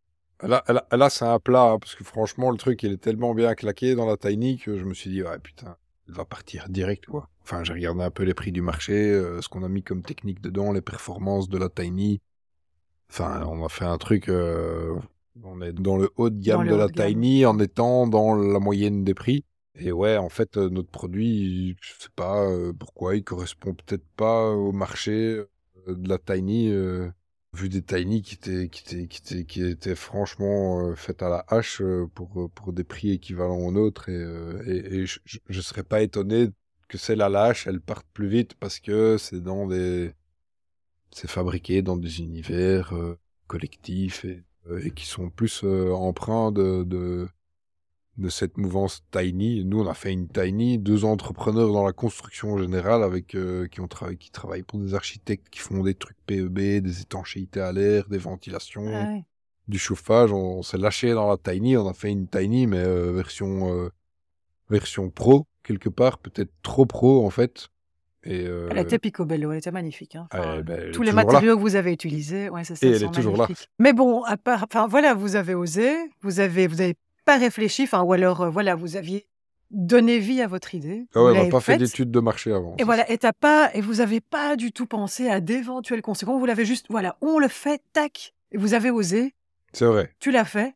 Là, 0.42 0.64
là, 0.68 0.84
là, 0.90 1.10
c'est 1.10 1.26
un 1.26 1.38
plat, 1.38 1.72
hein, 1.72 1.78
parce 1.78 1.94
que 1.94 2.02
franchement, 2.02 2.50
le 2.50 2.56
truc, 2.56 2.82
il 2.82 2.92
est 2.92 3.00
tellement 3.00 3.34
bien 3.34 3.54
claqué 3.54 3.94
dans 3.94 4.06
la 4.06 4.16
Tiny 4.16 4.58
que 4.58 4.78
je 4.78 4.84
me 4.84 4.94
suis 4.94 5.10
dit, 5.10 5.22
ouais, 5.22 5.38
putain, 5.38 5.76
va 6.10 6.24
partir 6.24 6.68
direct, 6.68 7.06
quoi. 7.06 7.28
Enfin, 7.42 7.64
j'ai 7.64 7.72
regardé 7.72 8.02
un 8.02 8.10
peu 8.10 8.22
les 8.22 8.34
prix 8.34 8.52
du 8.52 8.62
marché, 8.62 8.92
euh, 8.92 9.40
ce 9.40 9.48
qu'on 9.48 9.62
a 9.62 9.68
mis 9.68 9.82
comme 9.82 10.02
technique 10.02 10.40
dedans, 10.40 10.72
les 10.72 10.82
performances 10.82 11.48
de 11.48 11.58
la 11.58 11.68
Tiny. 11.68 12.20
Enfin, 13.10 13.44
on 13.46 13.64
a 13.64 13.68
fait 13.68 13.84
un 13.84 13.98
truc, 13.98 14.28
euh, 14.28 14.94
on 15.42 15.60
est 15.60 15.72
dans 15.72 15.96
le 15.96 16.10
haut 16.16 16.30
de 16.30 16.40
gamme 16.40 16.68
de 16.68 16.74
la 16.74 16.88
gamme. 16.88 17.08
Tiny 17.08 17.44
en 17.44 17.58
étant 17.58 18.06
dans 18.06 18.34
la 18.34 18.58
moyenne 18.60 19.04
des 19.04 19.14
prix. 19.14 19.44
Et 19.74 19.92
ouais, 19.92 20.16
en 20.16 20.28
fait, 20.28 20.56
euh, 20.56 20.68
notre 20.68 20.90
produit, 20.90 21.76
je 21.80 21.92
sais 21.98 22.08
pas 22.14 22.46
pourquoi, 22.78 23.16
il 23.16 23.24
correspond 23.24 23.74
peut-être 23.74 24.06
pas 24.16 24.50
au 24.50 24.72
marché 24.72 25.42
de 25.86 26.08
la 26.08 26.18
Tiny. 26.18 26.70
euh, 26.70 27.10
vu 27.52 27.68
des 27.68 27.82
tiny 27.82 28.22
qui 28.22 28.34
étaient 28.34 28.68
qui 28.68 28.82
étaient 28.82 29.06
qui 29.08 29.18
étaient, 29.18 29.44
qui 29.44 29.64
étaient 29.64 29.94
franchement 29.96 30.86
euh, 30.88 30.94
faites 30.94 31.22
à 31.22 31.28
la 31.28 31.44
hache 31.48 31.80
euh, 31.82 32.06
pour 32.14 32.40
euh, 32.40 32.48
pour 32.48 32.72
des 32.72 32.84
prix 32.84 33.10
équivalents 33.12 33.58
aux 33.58 33.72
nôtres 33.72 34.08
et 34.08 34.22
et, 34.66 34.94
et 35.00 35.06
je, 35.06 35.20
je 35.24 35.60
serais 35.60 35.82
pas 35.82 36.02
étonné 36.02 36.50
que 36.88 36.98
celles 36.98 37.22
à 37.22 37.28
la 37.28 37.44
hache 37.44 37.66
elles 37.66 37.80
partent 37.80 38.06
plus 38.12 38.28
vite 38.28 38.54
parce 38.54 38.78
que 38.80 39.16
c'est 39.18 39.40
dans 39.42 39.66
des 39.66 40.12
c'est 41.12 41.30
fabriqué 41.30 41.82
dans 41.82 41.96
des 41.96 42.20
univers 42.20 42.92
collectifs 43.46 44.24
et, 44.24 44.44
et 44.82 44.90
qui 44.92 45.06
sont 45.06 45.30
plus 45.30 45.64
empreints 45.64 46.52
de, 46.52 46.84
de 46.84 47.28
de 48.20 48.28
cette 48.28 48.58
mouvance 48.58 49.02
tiny. 49.10 49.64
Nous, 49.64 49.80
on 49.80 49.88
a 49.88 49.94
fait 49.94 50.12
une 50.12 50.28
tiny, 50.28 50.78
deux 50.78 51.04
entrepreneurs 51.04 51.72
dans 51.72 51.84
la 51.84 51.92
construction 51.92 52.58
générale 52.58 53.02
avec 53.02 53.34
euh, 53.34 53.66
qui 53.68 53.80
ont 53.80 53.88
travaillé, 53.88 54.16
qui 54.18 54.30
travaillent 54.30 54.62
pour 54.62 54.78
des 54.78 54.94
architectes 54.94 55.48
qui 55.50 55.58
font 55.58 55.82
des 55.82 55.94
trucs 55.94 56.18
PEB, 56.26 56.58
des 56.82 57.00
étanchéités 57.00 57.60
à 57.60 57.72
l'air, 57.72 58.08
des 58.08 58.18
ventilations, 58.18 58.84
Ouais. 58.84 59.24
du 59.68 59.78
chauffage. 59.78 60.32
On, 60.32 60.58
on 60.58 60.62
s'est 60.62 60.78
lâché 60.78 61.12
dans 61.12 61.28
la 61.28 61.36
tiny. 61.38 61.76
On 61.76 61.88
a 61.88 61.94
fait 61.94 62.10
une 62.10 62.28
tiny, 62.28 62.66
mais 62.66 62.78
euh, 62.78 63.10
version 63.12 63.74
euh, 63.74 63.88
version 64.68 65.10
pro 65.10 65.46
quelque 65.62 65.88
part, 65.88 66.18
peut-être 66.18 66.52
trop 66.62 66.86
pro 66.86 67.26
en 67.26 67.30
fait. 67.30 67.68
Et 68.22 68.44
Elle 68.44 68.76
était 68.78 68.98
picobello, 68.98 69.50
elle 69.52 69.58
était 69.58 69.70
magnifique. 69.70 70.14
hein. 70.14 70.28
Enfin, 70.30 70.56
elle- 70.56 70.62
ben, 70.62 70.78
elle 70.78 70.90
tous 70.92 71.00
les 71.02 71.08
là. 71.08 71.14
matériaux 71.24 71.56
que 71.56 71.60
vous 71.62 71.74
avez 71.76 71.90
utilisés, 71.90 72.50
ouais, 72.50 72.64
ça. 72.64 72.74
Et 72.82 72.90
elle 72.90 73.02
est 73.04 73.10
toujours 73.10 73.36
là. 73.38 73.48
Mais 73.78 73.94
bon, 73.94 74.22
à 74.24 74.36
part, 74.36 74.64
enfin 74.64 74.86
voilà, 74.88 75.14
vous 75.14 75.36
avez 75.36 75.54
osé, 75.54 75.90
vous 76.20 76.38
avez, 76.38 76.66
vous 76.66 76.82
avez 76.82 76.96
pas 77.24 77.36
réfléchi, 77.38 77.84
enfin 77.84 78.02
ou 78.02 78.12
alors 78.12 78.42
euh, 78.42 78.50
voilà, 78.50 78.74
vous 78.74 78.96
aviez 78.96 79.26
donné 79.70 80.18
vie 80.18 80.40
à 80.42 80.46
votre 80.48 80.74
idée. 80.74 81.06
Ah 81.14 81.22
ouais, 81.22 81.38
on 81.38 81.44
n'a 81.44 81.48
pas 81.50 81.60
fait 81.60 81.76
d'études 81.76 82.10
de 82.10 82.20
marché 82.20 82.52
avant. 82.52 82.74
Et 82.78 82.84
voilà, 82.84 83.08
et 83.10 83.18
t'as 83.18 83.32
pas, 83.32 83.70
et 83.74 83.80
vous 83.80 84.00
avez 84.00 84.20
pas 84.20 84.56
du 84.56 84.72
tout 84.72 84.86
pensé 84.86 85.28
à 85.28 85.40
d'éventuelles 85.40 86.02
conséquences. 86.02 86.38
Vous 86.40 86.46
l'avez 86.46 86.64
juste, 86.64 86.86
voilà, 86.90 87.16
on 87.20 87.38
le 87.38 87.48
fait, 87.48 87.80
tac. 87.92 88.34
Et 88.52 88.58
vous 88.58 88.74
avez 88.74 88.90
osé, 88.90 89.32
C'est 89.72 89.84
vrai. 89.86 90.12
tu 90.18 90.32
l'as 90.32 90.44
fait. 90.44 90.74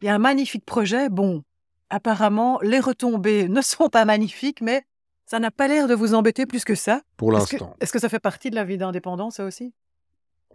Il 0.00 0.06
y 0.06 0.08
a 0.08 0.14
un 0.14 0.18
magnifique 0.18 0.64
projet. 0.64 1.08
Bon, 1.08 1.42
apparemment, 1.90 2.60
les 2.62 2.78
retombées 2.78 3.48
ne 3.48 3.60
sont 3.62 3.88
pas 3.88 4.04
magnifiques, 4.04 4.60
mais 4.60 4.84
ça 5.24 5.40
n'a 5.40 5.50
pas 5.50 5.66
l'air 5.66 5.88
de 5.88 5.94
vous 5.94 6.14
embêter 6.14 6.46
plus 6.46 6.64
que 6.64 6.76
ça. 6.76 7.02
Pour 7.16 7.36
Est-ce 7.36 7.46
que, 7.50 7.56
l'instant. 7.56 7.74
est-ce 7.80 7.92
que 7.92 7.98
ça 7.98 8.08
fait 8.08 8.20
partie 8.20 8.50
de 8.50 8.54
la 8.54 8.62
vie 8.62 8.78
d'indépendant, 8.78 9.30
ça 9.30 9.44
aussi? 9.44 9.74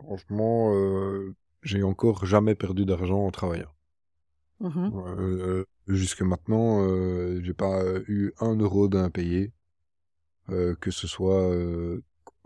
Franchement, 0.02 0.74
euh, 0.74 1.36
j'ai 1.64 1.84
encore 1.84 2.26
jamais 2.26 2.56
perdu 2.56 2.86
d'argent 2.86 3.26
en 3.26 3.32
travaillant. 3.32 3.70
Mhm. 4.62 4.92
Euh, 4.94 5.66
jusque 5.88 6.22
maintenant, 6.22 6.86
euh, 6.88 7.42
j'ai 7.44 7.54
pas 7.54 7.84
eu 8.08 8.32
un 8.40 8.56
euro 8.56 8.88
d'impayé, 8.88 9.52
euh, 10.50 10.76
que 10.76 10.92
ce 10.92 11.08
soit 11.08 11.50
euh, 11.52 12.04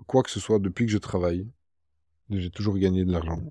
quoi 0.07 0.23
que 0.23 0.29
ce 0.29 0.39
soit 0.39 0.59
depuis 0.59 0.85
que 0.85 0.91
je 0.91 0.97
travaille. 0.97 1.47
J'ai 2.29 2.49
toujours 2.49 2.77
gagné 2.77 3.05
de 3.05 3.11
l'argent. 3.11 3.41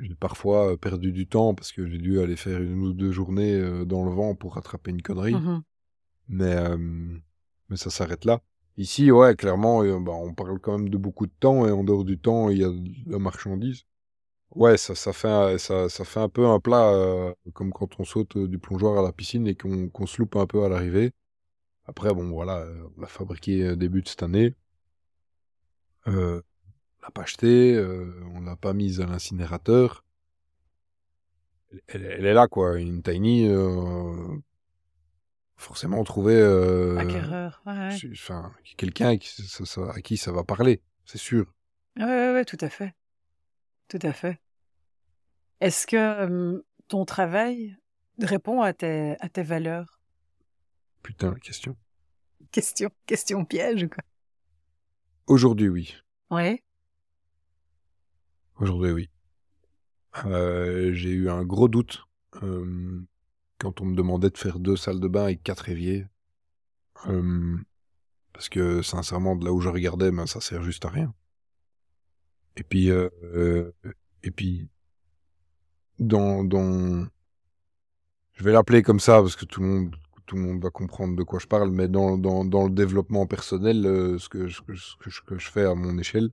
J'ai 0.00 0.14
parfois 0.14 0.76
perdu 0.78 1.12
du 1.12 1.26
temps 1.28 1.54
parce 1.54 1.70
que 1.70 1.86
j'ai 1.86 1.98
dû 1.98 2.18
aller 2.20 2.34
faire 2.36 2.60
une 2.60 2.82
ou 2.82 2.92
deux 2.92 3.12
journées 3.12 3.84
dans 3.86 4.04
le 4.04 4.10
vent 4.10 4.34
pour 4.34 4.54
rattraper 4.54 4.90
une 4.90 5.02
connerie, 5.02 5.34
Mhm. 5.34 5.62
mais 6.28 6.56
mais 7.68 7.76
ça 7.76 7.90
s'arrête 7.90 8.24
là. 8.24 8.40
Ici, 8.76 9.10
ouais, 9.10 9.36
clairement, 9.36 9.82
bah, 10.00 10.12
on 10.12 10.34
parle 10.34 10.58
quand 10.58 10.78
même 10.78 10.88
de 10.88 10.96
beaucoup 10.96 11.26
de 11.26 11.32
temps 11.38 11.66
et 11.66 11.70
en 11.70 11.84
dehors 11.84 12.04
du 12.04 12.18
temps, 12.18 12.48
il 12.48 12.58
y 12.58 12.64
a 12.64 12.70
de 12.70 13.10
la 13.10 13.18
marchandise. 13.18 13.84
Ouais, 14.54 14.76
ça, 14.76 14.94
ça, 14.94 15.12
fait 15.12 15.28
un, 15.28 15.58
ça, 15.58 15.88
ça 15.88 16.04
fait 16.04 16.20
un 16.20 16.28
peu 16.28 16.46
un 16.46 16.60
plat, 16.60 16.90
euh, 16.92 17.32
comme 17.54 17.72
quand 17.72 17.98
on 18.00 18.04
saute 18.04 18.36
euh, 18.36 18.46
du 18.48 18.58
plongeoir 18.58 18.98
à 18.98 19.02
la 19.02 19.12
piscine 19.12 19.46
et 19.46 19.54
qu'on 19.54 19.88
qu'on 19.88 20.06
se 20.06 20.18
loupe 20.20 20.36
un 20.36 20.46
peu 20.46 20.64
à 20.64 20.68
l'arrivée. 20.68 21.12
Après, 21.86 22.14
bon, 22.14 22.30
voilà, 22.30 22.58
euh, 22.60 22.84
on 22.96 23.02
l'a 23.02 23.08
fabriqué 23.08 23.76
début 23.76 24.02
de 24.02 24.08
cette 24.08 24.22
année. 24.24 24.54
Euh, 26.06 26.40
on 27.00 27.04
l'a 27.06 27.10
pas 27.12 27.22
acheté, 27.22 27.74
euh, 27.74 28.14
on 28.34 28.40
l'a 28.42 28.56
pas 28.56 28.72
mise 28.74 29.00
à 29.00 29.06
l'incinérateur. 29.06 30.04
Elle, 31.88 32.04
elle- 32.04 32.26
est 32.26 32.34
là, 32.34 32.48
quoi, 32.48 32.78
une 32.78 33.02
tiny. 33.02 33.46
euh, 33.48 34.36
forcément, 35.56 36.02
trouver 36.04 36.34
euh, 36.36 36.98
Acquéreur. 36.98 37.62
Ouais, 37.66 37.96
enfin, 38.12 38.52
quelqu'un 38.76 39.10
à 39.10 39.16
qui 39.16 40.16
ça 40.16 40.32
va 40.32 40.44
parler, 40.44 40.82
c'est 41.04 41.18
sûr. 41.18 41.46
Ouais, 41.96 42.04
ouais, 42.04 42.32
ouais, 42.32 42.44
tout 42.44 42.58
à 42.60 42.68
fait. 42.68 42.94
Tout 43.92 44.06
à 44.06 44.14
fait. 44.14 44.40
Est-ce 45.60 45.86
que 45.86 46.64
ton 46.88 47.04
travail 47.04 47.76
répond 48.18 48.62
à 48.62 48.72
tes, 48.72 49.16
à 49.20 49.28
tes 49.28 49.42
valeurs? 49.42 50.00
Putain, 51.02 51.34
question. 51.34 51.76
Question, 52.52 52.88
question 53.04 53.44
piège, 53.44 53.86
quoi. 53.88 54.02
Aujourd'hui, 55.26 55.68
oui. 55.68 55.94
Ouais. 56.30 56.64
Aujourd'hui, 58.56 58.92
oui. 58.92 59.10
Euh, 60.24 60.94
j'ai 60.94 61.10
eu 61.10 61.28
un 61.28 61.44
gros 61.44 61.68
doute 61.68 62.02
euh, 62.42 63.06
quand 63.58 63.82
on 63.82 63.84
me 63.84 63.94
demandait 63.94 64.30
de 64.30 64.38
faire 64.38 64.58
deux 64.58 64.78
salles 64.78 65.00
de 65.00 65.08
bain 65.08 65.26
et 65.26 65.36
quatre 65.36 65.68
éviers. 65.68 66.06
Euh, 67.08 67.58
parce 68.32 68.48
que 68.48 68.80
sincèrement, 68.80 69.36
de 69.36 69.44
là 69.44 69.52
où 69.52 69.60
je 69.60 69.68
regardais, 69.68 70.10
ben, 70.10 70.26
ça 70.26 70.40
sert 70.40 70.62
juste 70.62 70.86
à 70.86 70.88
rien. 70.88 71.14
Et 72.56 72.62
puis, 72.64 72.90
euh, 72.90 73.08
euh, 73.34 73.72
et 74.22 74.30
puis, 74.30 74.68
dans, 75.98 76.44
dans, 76.44 77.08
je 78.34 78.44
vais 78.44 78.52
l'appeler 78.52 78.82
comme 78.82 79.00
ça 79.00 79.20
parce 79.22 79.36
que 79.36 79.44
tout 79.46 79.60
le 79.60 79.66
monde, 79.66 79.96
tout 80.26 80.36
le 80.36 80.42
monde 80.42 80.62
va 80.62 80.70
comprendre 80.70 81.16
de 81.16 81.22
quoi 81.22 81.38
je 81.38 81.46
parle, 81.46 81.70
mais 81.70 81.88
dans, 81.88 82.18
dans, 82.18 82.44
dans 82.44 82.64
le 82.64 82.70
développement 82.70 83.26
personnel, 83.26 83.86
euh, 83.86 84.18
ce, 84.18 84.28
que, 84.28 84.48
ce, 84.48 84.60
que, 84.62 84.74
je- 84.74 85.22
que 85.22 85.38
je 85.38 85.50
fais 85.50 85.64
à 85.64 85.74
mon 85.74 85.96
échelle, 85.98 86.30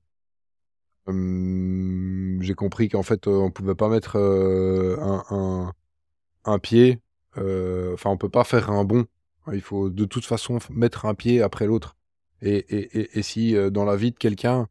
hum, 1.07 2.39
j'ai 2.41 2.53
compris 2.55 2.89
qu'en 2.89 3.03
fait, 3.03 3.27
euh, 3.27 3.31
on 3.39 3.51
pouvait 3.51 3.75
pas 3.75 3.89
mettre 3.89 4.17
euh, 4.17 4.97
un, 4.99 5.23
un, 5.29 5.73
un 6.45 6.59
pied, 6.59 7.01
euh, 7.37 7.93
enfin, 7.95 8.11
on 8.11 8.17
peut 8.17 8.29
pas 8.29 8.43
faire 8.43 8.71
un 8.71 8.83
bond. 8.85 9.05
Il 9.53 9.61
faut 9.61 9.89
de 9.89 10.05
toute 10.05 10.25
façon 10.25 10.59
mettre 10.71 11.05
un 11.05 11.15
pied 11.15 11.41
après 11.43 11.67
l'autre. 11.67 11.97
Et, 12.41 12.57
et, 12.57 12.99
et, 13.01 13.19
et 13.19 13.23
si 13.23 13.55
euh, 13.55 13.69
dans 13.71 13.85
la 13.85 13.95
vie 13.97 14.11
de 14.11 14.17
quelqu'un, 14.17 14.67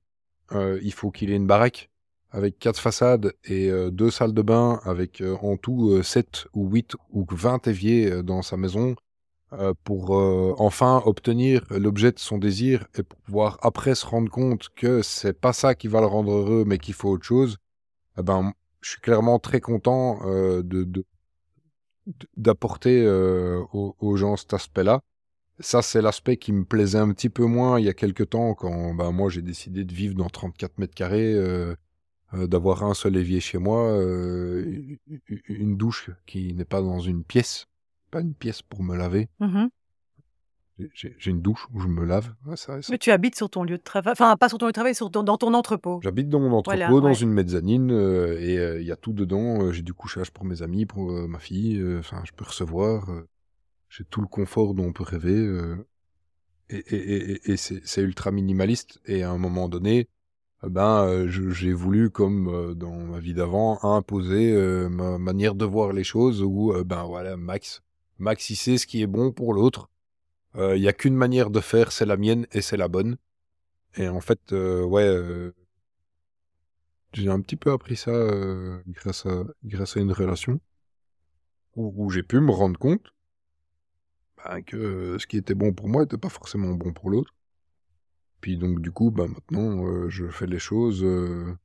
euh, 0.52 0.78
il 0.82 0.92
faut 0.92 1.10
qu'il 1.10 1.30
ait 1.30 1.36
une 1.36 1.46
baraque 1.46 1.90
avec 2.30 2.58
quatre 2.58 2.80
façades 2.80 3.32
et 3.44 3.70
euh, 3.70 3.90
deux 3.90 4.10
salles 4.10 4.34
de 4.34 4.42
bain 4.42 4.80
avec 4.84 5.20
euh, 5.20 5.36
en 5.42 5.56
tout 5.56 5.90
euh, 5.90 6.02
7 6.02 6.46
ou 6.54 6.68
8 6.68 6.94
ou 7.12 7.26
20 7.30 7.66
éviers 7.68 8.22
dans 8.22 8.42
sa 8.42 8.56
maison 8.56 8.96
pour 9.82 10.10
enfin 10.60 11.02
obtenir 11.06 11.64
l'objet 11.70 12.12
de 12.12 12.18
son 12.18 12.36
désir 12.36 12.86
et 12.98 13.02
pour 13.02 13.18
pouvoir 13.20 13.58
après 13.62 13.94
se 13.94 14.04
rendre 14.04 14.30
compte 14.30 14.68
que 14.76 15.00
c'est 15.00 15.32
pas 15.32 15.54
ça 15.54 15.74
qui 15.74 15.88
va 15.88 16.02
le 16.02 16.06
rendre 16.06 16.32
heureux 16.32 16.64
mais 16.66 16.76
qu'il 16.76 16.92
faut 16.92 17.08
autre 17.08 17.24
chose, 17.24 17.56
eh 18.18 18.22
ben, 18.22 18.52
je 18.82 18.90
suis 18.90 19.00
clairement 19.00 19.38
très 19.38 19.60
content 19.62 20.20
d'apporter 22.36 23.08
aux, 23.08 23.96
aux 23.98 24.16
gens 24.16 24.36
cet 24.36 24.52
aspect-là. 24.52 25.00
Ça, 25.60 25.82
c'est 25.82 26.00
l'aspect 26.02 26.36
qui 26.36 26.52
me 26.52 26.64
plaisait 26.64 26.98
un 26.98 27.12
petit 27.12 27.28
peu 27.30 27.44
moins 27.44 27.80
il 27.80 27.86
y 27.86 27.88
a 27.88 27.94
quelques 27.94 28.30
temps 28.30 28.54
quand 28.54 28.94
ben, 28.94 29.10
moi 29.10 29.28
j'ai 29.28 29.42
décidé 29.42 29.84
de 29.84 29.92
vivre 29.92 30.14
dans 30.14 30.28
34 30.28 30.78
mètres 30.78 30.94
carrés, 30.94 31.34
euh, 31.34 31.74
euh, 32.34 32.46
d'avoir 32.46 32.84
un 32.84 32.94
seul 32.94 33.16
évier 33.16 33.40
chez 33.40 33.58
moi, 33.58 33.90
euh, 33.90 34.96
une 35.48 35.76
douche 35.76 36.10
qui 36.26 36.54
n'est 36.54 36.64
pas 36.64 36.80
dans 36.80 37.00
une 37.00 37.24
pièce, 37.24 37.66
pas 38.10 38.20
une 38.20 38.34
pièce 38.34 38.62
pour 38.62 38.82
me 38.84 38.96
laver. 38.96 39.28
Mhm. 39.40 39.68
J'ai- 40.94 41.16
une 41.26 41.42
douche 41.42 41.66
où 41.74 41.80
je 41.80 41.88
me 41.88 42.04
lave. 42.04 42.32
Ouais, 42.46 42.56
ça- 42.56 42.80
ça- 42.80 42.92
Mais 42.92 42.98
tu 42.98 43.10
habites 43.10 43.34
sur 43.34 43.50
ton 43.50 43.64
lieu 43.64 43.78
de 43.78 43.82
travail, 43.82 44.12
enfin 44.12 44.36
pas 44.36 44.48
sur 44.48 44.58
ton 44.58 44.66
lieu 44.66 44.70
de 44.70 44.74
travail, 44.74 44.94
sur 44.94 45.10
ton- 45.10 45.24
dans 45.24 45.36
ton 45.36 45.52
entrepôt. 45.54 45.98
J'habite 46.04 46.28
dans 46.28 46.38
mon 46.38 46.52
entrepôt, 46.52 46.76
Voilà, 46.78 46.88
dans 46.88 47.02
ouais. 47.08 47.14
une 47.20 47.32
mezzanine, 47.32 47.90
euh, 47.90 48.38
et 48.38 48.56
euh, 48.58 48.80
il 48.80 48.86
y 48.86 48.92
a 48.92 48.96
tout 48.96 49.12
dedans. 49.12 49.72
J'ai 49.72 49.82
du 49.82 49.92
couchage 49.92 50.30
pour 50.30 50.44
mes 50.44 50.62
amis, 50.62 50.86
pour 50.86 51.10
euh, 51.10 51.26
ma 51.26 51.40
fille. 51.40 51.82
Enfin, 51.98 52.22
je 52.24 52.30
peux 52.30 52.44
recevoir. 52.44 53.10
J'ai 53.88 54.04
tout 54.04 54.20
le 54.20 54.26
confort 54.28 54.74
dont 54.74 54.86
on 54.86 54.92
peut 54.92 55.04
rêver. 55.04 55.34
euh, 55.36 55.76
et 56.70 56.78
et, 56.78 57.32
et, 57.50 57.52
et- 57.52 57.56
c'est 57.56 58.02
ultra 58.02 58.30
minimaliste. 58.30 59.00
Et 59.06 59.22
à 59.22 59.30
un 59.30 59.38
moment 59.38 59.68
donné, 59.68 60.08
euh, 60.64 60.70
ben, 60.70 61.04
euh, 61.06 61.28
j'ai 61.52 61.72
voulu, 61.74 62.10
comme 62.10 62.48
euh, 62.48 62.74
dans 62.74 62.94
ma 62.96 63.20
vie 63.20 63.34
d'avant, 63.34 63.78
imposer 63.84 64.52
euh, 64.52 64.88
ma 64.90 65.18
manière 65.18 65.54
de 65.56 65.64
voir 65.66 65.92
les 65.92 66.04
choses. 66.04 66.42
Où, 66.42 66.72
euh, 66.74 66.84
ben 66.84 67.04
voilà, 67.04 67.36
Max, 67.36 67.82
Max, 68.18 68.50
il 68.50 68.56
sait 68.56 68.78
ce 68.78 68.86
qui 68.88 69.02
est 69.02 69.06
bon 69.08 69.32
pour 69.32 69.54
l'autre. 69.54 69.90
Il 70.58 70.82
y 70.82 70.88
a 70.88 70.92
qu'une 70.92 71.14
manière 71.16 71.50
de 71.50 71.60
faire, 71.60 71.92
c'est 71.92 72.06
la 72.06 72.16
mienne 72.16 72.46
et 72.52 72.62
c'est 72.62 72.76
la 72.76 72.88
bonne. 72.88 73.16
Et 73.96 74.08
en 74.08 74.20
fait, 74.20 74.52
ouais, 74.52 75.52
j'ai 77.12 77.28
un 77.28 77.40
petit 77.42 77.56
peu 77.56 77.70
appris 77.72 77.96
ça 77.96 78.12
grâce, 78.86 79.26
à, 79.26 79.44
grâce 79.64 79.96
à 79.96 80.00
une 80.00 80.12
relation 80.12 80.58
où 81.76 82.10
j'ai 82.10 82.22
pu 82.22 82.40
me 82.40 82.50
rendre 82.50 82.78
compte 82.78 83.14
ben, 84.44 84.62
que 84.62 84.76
euh, 84.76 85.18
ce 85.18 85.26
qui 85.26 85.36
était 85.36 85.54
bon 85.54 85.72
pour 85.72 85.88
moi 85.88 86.02
n'était 86.02 86.18
pas 86.18 86.28
forcément 86.28 86.72
bon 86.74 86.92
pour 86.92 87.10
l'autre. 87.10 87.34
Puis 88.40 88.56
donc 88.56 88.80
du 88.80 88.90
coup, 88.92 89.10
ben, 89.10 89.26
maintenant, 89.28 89.84
euh, 89.86 90.08
je 90.08 90.28
fais 90.28 90.46
les 90.46 90.58
choses 90.58 91.02
euh, 91.02 91.56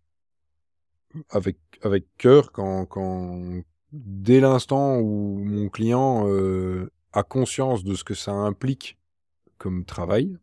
avec, 1.29 1.57
avec 1.83 2.05
cœur 2.17 2.51
quand, 2.51 2.85
quand 2.85 3.61
dès 3.91 4.39
l'instant 4.39 4.97
où 4.97 5.37
mon 5.37 5.69
client 5.69 6.27
euh, 6.27 6.91
a 7.11 7.23
conscience 7.23 7.83
de 7.83 7.93
ce 7.93 8.03
que 8.03 8.15
ça 8.15 8.33
implique 8.33 8.97
comme 9.57 9.85
travail, 9.85 10.37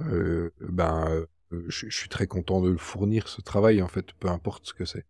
ben, 0.00 1.26
je, 1.50 1.88
je 1.88 1.96
suis 1.96 2.08
très 2.08 2.26
content 2.26 2.60
de 2.60 2.70
le 2.70 2.76
fournir, 2.76 3.28
ce 3.28 3.40
travail, 3.40 3.82
en 3.82 3.88
fait, 3.88 4.12
peu 4.14 4.28
importe 4.28 4.66
ce 4.66 4.74
que 4.74 4.84
c'est. 4.84 5.06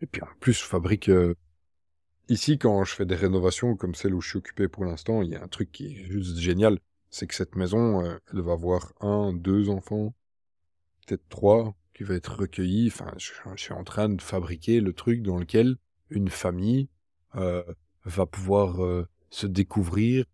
Et 0.00 0.06
puis 0.06 0.22
en 0.22 0.28
plus, 0.40 0.54
je 0.54 0.64
fabrique... 0.64 1.10
Ici, 2.30 2.58
quand 2.58 2.84
je 2.84 2.94
fais 2.94 3.06
des 3.06 3.14
rénovations 3.14 3.74
comme 3.74 3.94
celle 3.94 4.14
où 4.14 4.20
je 4.20 4.28
suis 4.28 4.38
occupé 4.38 4.68
pour 4.68 4.84
l'instant, 4.84 5.22
il 5.22 5.30
y 5.30 5.34
a 5.34 5.42
un 5.42 5.48
truc 5.48 5.72
qui 5.72 5.86
est 5.86 6.04
juste 6.10 6.36
génial. 6.36 6.78
C'est 7.08 7.26
que 7.26 7.34
cette 7.34 7.56
maison, 7.56 8.04
euh, 8.04 8.18
elle 8.30 8.42
va 8.42 8.52
avoir 8.52 8.92
un, 9.00 9.32
deux 9.32 9.70
enfants, 9.70 10.14
peut-être 11.06 11.26
trois, 11.30 11.74
qui 11.94 12.04
va 12.04 12.14
être 12.14 12.38
recueillis. 12.38 12.88
Enfin, 12.88 13.14
je, 13.16 13.32
suis 13.56 13.72
en 13.72 13.82
train 13.82 14.10
de 14.10 14.20
fabriquer 14.20 14.82
le 14.82 14.92
truc 14.92 15.22
dans 15.22 15.38
lequel 15.38 15.76
une 16.10 16.28
famille 16.28 16.90
euh, 17.34 17.62
va 18.04 18.26
pouvoir 18.26 18.84
euh, 18.84 19.08
se 19.30 19.46
découvrir, 19.46 20.26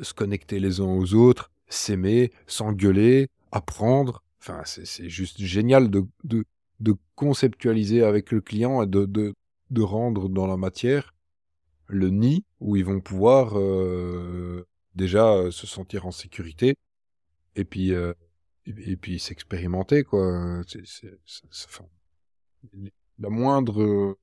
se 0.00 0.14
connecter 0.14 0.60
les 0.60 0.80
uns 0.80 0.84
aux 0.84 1.12
autres, 1.12 1.52
s'aimer, 1.68 2.32
s'engueuler, 2.46 3.28
apprendre. 3.52 4.22
Enfin, 4.40 4.62
c'est 4.64 5.10
juste 5.10 5.42
génial 5.42 5.90
de, 5.90 6.06
de, 6.24 6.46
de 6.80 6.94
conceptualiser 7.16 8.02
avec 8.02 8.32
le 8.32 8.40
client 8.40 8.82
et 8.82 8.86
de, 8.86 9.04
de, 9.04 9.34
de 9.70 9.82
rendre 9.82 10.30
dans 10.30 10.46
la 10.46 10.56
matière 10.56 11.13
le 11.86 12.10
nid 12.10 12.44
où 12.60 12.76
ils 12.76 12.84
vont 12.84 13.00
pouvoir 13.00 13.58
euh, 13.58 14.66
déjà 14.94 15.32
euh, 15.32 15.50
se 15.50 15.66
sentir 15.66 16.06
en 16.06 16.10
sécurité 16.10 16.76
et 17.56 17.64
puis 17.64 17.92
euh, 17.92 18.12
et, 18.66 18.92
et 18.92 18.96
puis 18.96 19.18
s'expérimenter 19.18 20.04
quoi. 20.04 20.62
La 23.18 23.30
moindre 23.30 24.16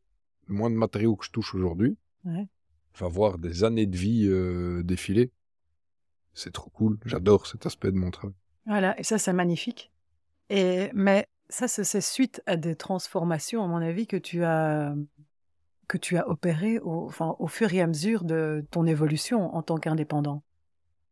le 0.48 0.54
moindre 0.54 0.76
matériau 0.76 1.16
que 1.16 1.26
je 1.26 1.32
touche 1.32 1.56
aujourd'hui 1.56 1.98
Ouais. 2.24 2.48
va 3.00 3.08
voir 3.08 3.40
des 3.40 3.64
années 3.64 3.88
de 3.88 3.98
vie 3.98 4.84
défiler. 4.84 5.32
C'est 6.34 6.54
trop 6.54 6.70
cool. 6.70 7.00
J'adore 7.06 7.48
cet 7.48 7.66
aspect 7.66 7.92
de 7.92 7.98
mon 7.98 8.12
travail. 8.12 8.36
Voilà, 8.68 8.98
et 9.00 9.04
ça, 9.04 9.18
c'est 9.18 9.34
magnifique. 9.34 9.92
Et, 10.50 10.92
mais 10.94 11.28
ça, 11.50 11.68
c'est 11.68 12.00
suite 12.00 12.44
à 12.46 12.58
des 12.58 12.76
transformations, 12.76 13.64
à 13.64 13.68
mon 13.68 13.78
avis, 13.78 14.06
que 14.06 14.18
tu 14.18 14.44
as, 14.44 14.94
que 15.92 15.98
tu 15.98 16.16
as 16.16 16.30
opérées 16.30 16.80
au, 16.80 17.12
au 17.20 17.48
fur 17.48 17.74
et 17.74 17.82
à 17.82 17.88
mesure 17.88 18.24
de 18.24 18.66
ton 18.72 18.86
évolution 18.86 19.54
en 19.54 19.62
tant 19.62 19.78
qu'indépendant. 19.78 20.42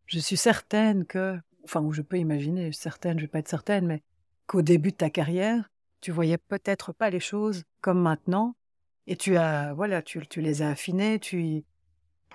Je 0.05 0.19
suis 0.19 0.37
certaine 0.37 1.05
que, 1.05 1.37
enfin, 1.65 1.81
ou 1.81 1.91
je 1.91 2.01
peux 2.01 2.17
imaginer, 2.17 2.71
certaine, 2.71 3.19
je 3.19 3.25
vais 3.25 3.27
pas 3.27 3.39
être 3.39 3.49
certaine, 3.49 3.85
mais 3.85 4.01
qu'au 4.47 4.61
début 4.61 4.91
de 4.91 4.95
ta 4.95 5.09
carrière, 5.09 5.69
tu 5.99 6.11
voyais 6.11 6.37
peut-être 6.37 6.93
pas 6.93 7.09
les 7.09 7.19
choses 7.19 7.65
comme 7.81 8.01
maintenant, 8.01 8.55
et 9.05 9.17
tu 9.17 9.35
as, 9.35 9.73
voilà, 9.73 10.01
tu, 10.01 10.21
les 10.37 10.61
as 10.61 10.69
affinées, 10.69 11.19
tu, 11.19 11.65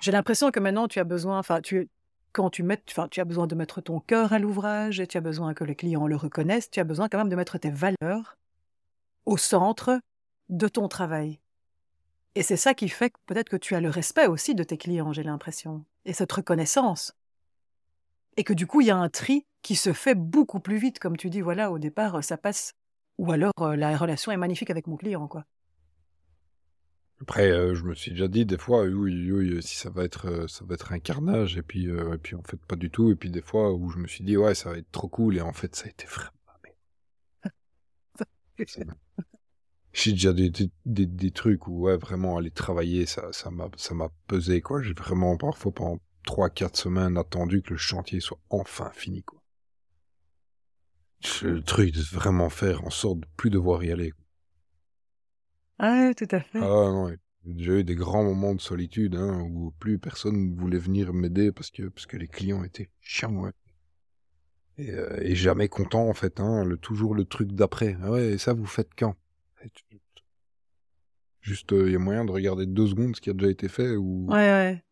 j'ai 0.02 0.12
l'impression 0.12 0.50
que 0.50 0.60
maintenant 0.60 0.86
tu 0.86 1.00
as 1.00 1.04
besoin, 1.04 1.38
enfin, 1.38 1.62
tu, 1.62 1.88
quand 2.32 2.50
tu 2.50 2.62
mets, 2.62 2.82
enfin, 2.90 3.08
tu 3.08 3.22
as 3.22 3.24
besoin 3.24 3.46
de 3.46 3.54
mettre 3.54 3.80
ton 3.80 4.00
cœur 4.00 4.34
à 4.34 4.38
l'ouvrage 4.38 5.00
et 5.00 5.06
tu 5.06 5.16
as 5.16 5.22
besoin 5.22 5.54
que 5.54 5.64
les 5.64 5.76
clients 5.76 6.06
le 6.06 6.16
reconnaissent, 6.16 6.70
tu 6.70 6.78
as 6.78 6.84
besoin 6.84 7.08
quand 7.08 7.16
même 7.16 7.30
de 7.30 7.36
mettre 7.36 7.56
tes 7.56 7.70
valeurs 7.70 8.36
au 9.24 9.38
centre 9.38 9.98
de 10.50 10.68
ton 10.68 10.88
travail. 10.88 11.40
Et 12.34 12.42
c'est 12.42 12.56
ça 12.56 12.74
qui 12.74 12.88
fait 12.88 13.10
que 13.10 13.18
peut-être 13.26 13.48
que 13.48 13.56
tu 13.56 13.74
as 13.74 13.80
le 13.80 13.90
respect 13.90 14.26
aussi 14.26 14.54
de 14.54 14.64
tes 14.64 14.76
clients, 14.76 15.12
j'ai 15.12 15.22
l'impression, 15.22 15.84
et 16.04 16.12
cette 16.12 16.32
reconnaissance. 16.32 17.16
Et 18.36 18.44
que 18.44 18.52
du 18.52 18.66
coup, 18.66 18.80
il 18.80 18.88
y 18.88 18.90
a 18.90 18.96
un 18.96 19.08
tri 19.08 19.46
qui 19.62 19.76
se 19.76 19.92
fait 19.92 20.14
beaucoup 20.14 20.60
plus 20.60 20.76
vite, 20.76 20.98
comme 20.98 21.16
tu 21.16 21.30
dis, 21.30 21.40
voilà, 21.40 21.70
au 21.70 21.78
départ, 21.78 22.22
ça 22.24 22.36
passe. 22.36 22.74
Ou 23.18 23.30
alors, 23.30 23.52
euh, 23.60 23.76
la 23.76 23.96
relation 23.96 24.32
est 24.32 24.36
magnifique 24.36 24.70
avec 24.70 24.88
mon 24.88 24.96
client, 24.96 25.28
quoi. 25.28 25.44
Après, 27.20 27.50
euh, 27.50 27.74
je 27.74 27.84
me 27.84 27.94
suis 27.94 28.10
déjà 28.10 28.28
dit 28.28 28.44
des 28.44 28.58
fois, 28.58 28.84
oui, 28.84 29.30
oui, 29.30 29.62
si 29.62 29.76
ça 29.76 29.88
va 29.88 30.04
être, 30.04 30.28
euh, 30.28 30.48
ça 30.48 30.64
va 30.64 30.74
être 30.74 30.92
un 30.92 30.98
carnage, 30.98 31.56
et 31.56 31.62
puis, 31.62 31.88
euh, 31.88 32.14
et 32.14 32.18
puis 32.18 32.34
en 32.34 32.42
fait 32.42 32.60
pas 32.66 32.76
du 32.76 32.90
tout, 32.90 33.10
et 33.10 33.16
puis 33.16 33.30
des 33.30 33.40
fois 33.40 33.72
où 33.72 33.88
je 33.88 33.98
me 33.98 34.06
suis 34.06 34.24
dit 34.24 34.36
ouais, 34.36 34.54
ça 34.54 34.70
va 34.70 34.78
être 34.78 34.90
trop 34.90 35.08
cool, 35.08 35.36
et 35.36 35.40
en 35.40 35.52
fait 35.52 35.74
ça 35.74 35.86
a 35.86 35.90
été 35.90 36.06
vraiment. 36.06 36.30
J'ai 39.94 40.10
déjà 40.10 40.32
des, 40.32 40.50
des, 40.50 40.70
des, 40.84 41.06
des 41.06 41.30
trucs 41.30 41.68
où 41.68 41.82
ouais, 41.82 41.96
vraiment 41.96 42.36
aller 42.36 42.50
travailler, 42.50 43.06
ça, 43.06 43.32
ça 43.32 43.50
m'a, 43.50 43.70
ça 43.76 43.94
m'a 43.94 44.10
pesé 44.26 44.60
quoi. 44.60 44.82
J'ai 44.82 44.92
vraiment 44.92 45.36
parfois 45.36 45.72
pendant 45.72 46.00
trois, 46.24 46.50
quatre 46.50 46.76
semaines 46.76 47.16
attendu 47.16 47.62
que 47.62 47.70
le 47.70 47.78
chantier 47.78 48.18
soit 48.18 48.40
enfin 48.50 48.90
fini 48.92 49.22
quoi. 49.22 49.40
Le 51.42 51.62
truc 51.62 51.94
de 51.94 52.02
vraiment 52.02 52.50
faire 52.50 52.84
en 52.84 52.90
sorte 52.90 53.20
de 53.20 53.26
plus 53.36 53.50
devoir 53.50 53.84
y 53.84 53.92
aller. 53.92 54.12
Ah, 55.78 56.12
tout 56.16 56.28
à 56.30 56.40
fait. 56.40 56.58
Ah 56.58 56.90
non, 56.90 57.08
j'ai 57.46 57.54
déjà 57.54 57.72
eu 57.74 57.84
des 57.84 57.94
grands 57.94 58.24
moments 58.24 58.54
de 58.54 58.60
solitude 58.60 59.14
hein, 59.14 59.40
où 59.48 59.72
plus 59.78 59.98
personne 59.98 60.50
ne 60.50 60.60
voulait 60.60 60.78
venir 60.78 61.12
m'aider 61.12 61.52
parce 61.52 61.70
que, 61.70 61.84
parce 61.84 62.06
que 62.06 62.16
les 62.16 62.28
clients 62.28 62.64
étaient 62.64 62.90
chiants. 63.00 63.36
Ouais. 63.36 63.52
Et, 64.76 64.90
euh, 64.90 65.18
et 65.20 65.36
jamais 65.36 65.68
content, 65.68 66.08
en 66.08 66.14
fait, 66.14 66.40
hein, 66.40 66.64
le, 66.64 66.76
toujours 66.76 67.14
le 67.14 67.24
truc 67.24 67.52
d'après. 67.52 67.96
Ah 68.02 68.10
ouais, 68.10 68.32
et 68.32 68.38
ça, 68.38 68.52
vous 68.52 68.66
faites 68.66 68.90
quand? 68.98 69.14
Et 69.64 69.70
tu- 69.70 69.84
Juste, 71.40 71.72
il 71.72 71.92
y 71.92 71.94
a 71.94 71.98
moyen 71.98 72.24
de 72.24 72.30
regarder 72.32 72.64
deux 72.64 72.86
secondes 72.86 73.16
ce 73.16 73.20
qui 73.20 73.28
a 73.30 73.34
déjà 73.34 73.50
été 73.50 73.68
fait 73.68 73.96
ou... 73.96 74.26
Ouais, 74.28 74.34
ouais. 74.34 74.82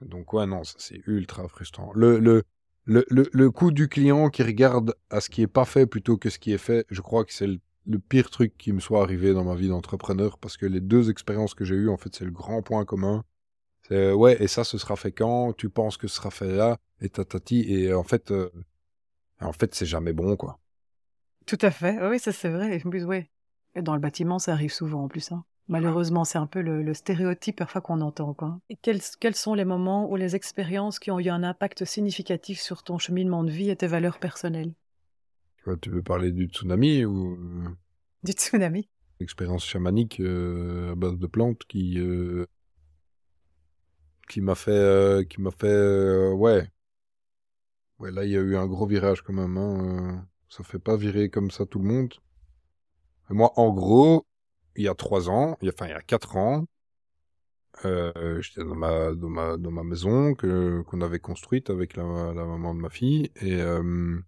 Donc 0.00 0.32
ouais, 0.32 0.46
non, 0.46 0.64
ça 0.64 0.74
c'est 0.78 1.00
ultra 1.06 1.46
frustrant. 1.46 1.92
Le, 1.94 2.18
le, 2.18 2.42
le, 2.84 3.04
le, 3.08 3.28
le 3.32 3.50
coup 3.52 3.70
du 3.70 3.88
client 3.88 4.30
qui 4.30 4.42
regarde 4.42 4.96
à 5.10 5.20
ce 5.20 5.30
qui 5.30 5.42
est 5.42 5.46
pas 5.46 5.64
fait 5.64 5.86
plutôt 5.86 6.16
que 6.16 6.28
ce 6.28 6.40
qui 6.40 6.52
est 6.52 6.58
fait, 6.58 6.86
je 6.90 7.00
crois 7.00 7.24
que 7.24 7.32
c'est 7.32 7.46
le, 7.46 7.60
le 7.86 8.00
pire 8.00 8.30
truc 8.30 8.56
qui 8.58 8.72
me 8.72 8.80
soit 8.80 9.02
arrivé 9.02 9.32
dans 9.32 9.44
ma 9.44 9.54
vie 9.54 9.68
d'entrepreneur 9.68 10.38
parce 10.38 10.56
que 10.56 10.66
les 10.66 10.80
deux 10.80 11.08
expériences 11.10 11.54
que 11.54 11.64
j'ai 11.64 11.76
eues, 11.76 11.88
en 11.88 11.96
fait, 11.96 12.14
c'est 12.16 12.24
le 12.24 12.32
grand 12.32 12.62
point 12.62 12.84
commun. 12.84 13.22
C'est 13.88 13.94
euh, 13.96 14.14
ouais, 14.14 14.42
et 14.42 14.48
ça, 14.48 14.64
ce 14.64 14.78
sera 14.78 14.96
fait 14.96 15.12
quand? 15.12 15.52
Tu 15.54 15.70
penses 15.70 15.96
que 15.96 16.08
ce 16.08 16.16
sera 16.16 16.30
fait 16.32 16.52
là? 16.52 16.78
Et 17.00 17.08
tatati. 17.08 17.60
Et 17.72 17.94
en 17.94 18.04
fait, 18.04 18.32
euh, 18.32 18.50
en 19.40 19.52
fait, 19.52 19.74
c'est 19.74 19.86
jamais 19.86 20.12
bon, 20.12 20.36
quoi. 20.36 20.58
Tout 21.46 21.58
à 21.62 21.70
fait. 21.70 21.98
Oui, 22.08 22.18
ça 22.18 22.32
c'est 22.32 22.50
vrai. 22.50 22.80
En 22.84 22.90
plus, 22.90 23.04
ouais. 23.04 23.30
Et 23.74 23.82
dans 23.82 23.94
le 23.94 24.00
bâtiment, 24.00 24.38
ça 24.38 24.52
arrive 24.52 24.72
souvent 24.72 25.04
en 25.04 25.08
plus. 25.08 25.32
hein. 25.32 25.44
Malheureusement, 25.68 26.24
c'est 26.24 26.38
un 26.38 26.46
peu 26.46 26.60
le, 26.60 26.82
le 26.82 26.92
stéréotype 26.94 27.56
parfois 27.56 27.80
qu'on 27.80 28.00
entend. 28.00 28.34
Quoi. 28.34 28.58
Et 28.68 28.76
quels, 28.76 29.00
quels 29.20 29.34
sont 29.34 29.54
les 29.54 29.64
moments 29.64 30.10
ou 30.10 30.16
les 30.16 30.36
expériences 30.36 30.98
qui 30.98 31.10
ont 31.10 31.20
eu 31.20 31.28
un 31.28 31.42
impact 31.42 31.84
significatif 31.84 32.60
sur 32.60 32.82
ton 32.82 32.98
cheminement 32.98 33.44
de 33.44 33.50
vie 33.50 33.70
et 33.70 33.76
tes 33.76 33.86
valeurs 33.86 34.18
personnelles? 34.18 34.72
Tu 35.56 35.64
vois, 35.64 35.76
tu 35.76 35.90
veux 35.90 36.02
parler 36.02 36.32
du 36.32 36.46
tsunami 36.46 37.04
ou 37.04 37.34
euh, 37.34 37.68
Du 38.24 38.32
tsunami 38.32 38.88
expérience 39.20 39.64
chamanique 39.64 40.18
euh, 40.20 40.92
à 40.92 40.94
base 40.96 41.16
de 41.16 41.26
plantes 41.28 41.62
qui 41.68 41.98
euh, 42.00 42.44
qui 44.28 44.40
m'a 44.40 44.54
fait 44.56 44.72
euh, 44.72 45.22
qui 45.24 45.40
m'a 45.40 45.52
fait 45.52 45.68
euh, 45.68 46.32
ouais 46.32 46.68
ouais 48.00 48.10
là 48.10 48.24
il 48.24 48.30
y 48.32 48.36
a 48.36 48.40
eu 48.40 48.56
un 48.56 48.66
gros 48.66 48.86
virage 48.86 49.22
quand 49.22 49.32
même 49.32 49.56
hein, 49.56 50.18
euh, 50.18 50.20
ça 50.48 50.64
fait 50.64 50.78
pas 50.80 50.96
virer 50.96 51.30
comme 51.30 51.50
ça 51.50 51.66
tout 51.66 51.78
le 51.78 51.84
monde 51.86 52.12
moi 53.34 53.52
en 53.58 53.72
gros 53.72 54.26
il 54.76 54.84
y 54.84 54.88
a 54.88 54.94
trois 54.94 55.30
ans 55.30 55.56
il 55.62 55.66
y 55.66 55.68
a- 55.70 55.72
enfin 55.74 55.86
il 55.86 55.90
y 55.90 55.94
a 55.94 56.02
quatre 56.02 56.36
ans 56.36 56.66
euh, 57.84 58.40
j'étais 58.42 58.64
dans 58.64 58.74
ma 58.74 59.12
dans 59.14 59.28
ma 59.28 59.56
dans 59.56 59.70
ma 59.70 59.82
maison 59.82 60.34
que 60.34 60.82
qu'on 60.82 61.00
avait 61.00 61.18
construite 61.20 61.70
avec 61.70 61.96
la, 61.96 62.02
la 62.04 62.44
maman 62.44 62.74
de 62.74 62.80
ma 62.80 62.90
fille 62.90 63.30
et 63.40 63.54
euh, 63.60 64.20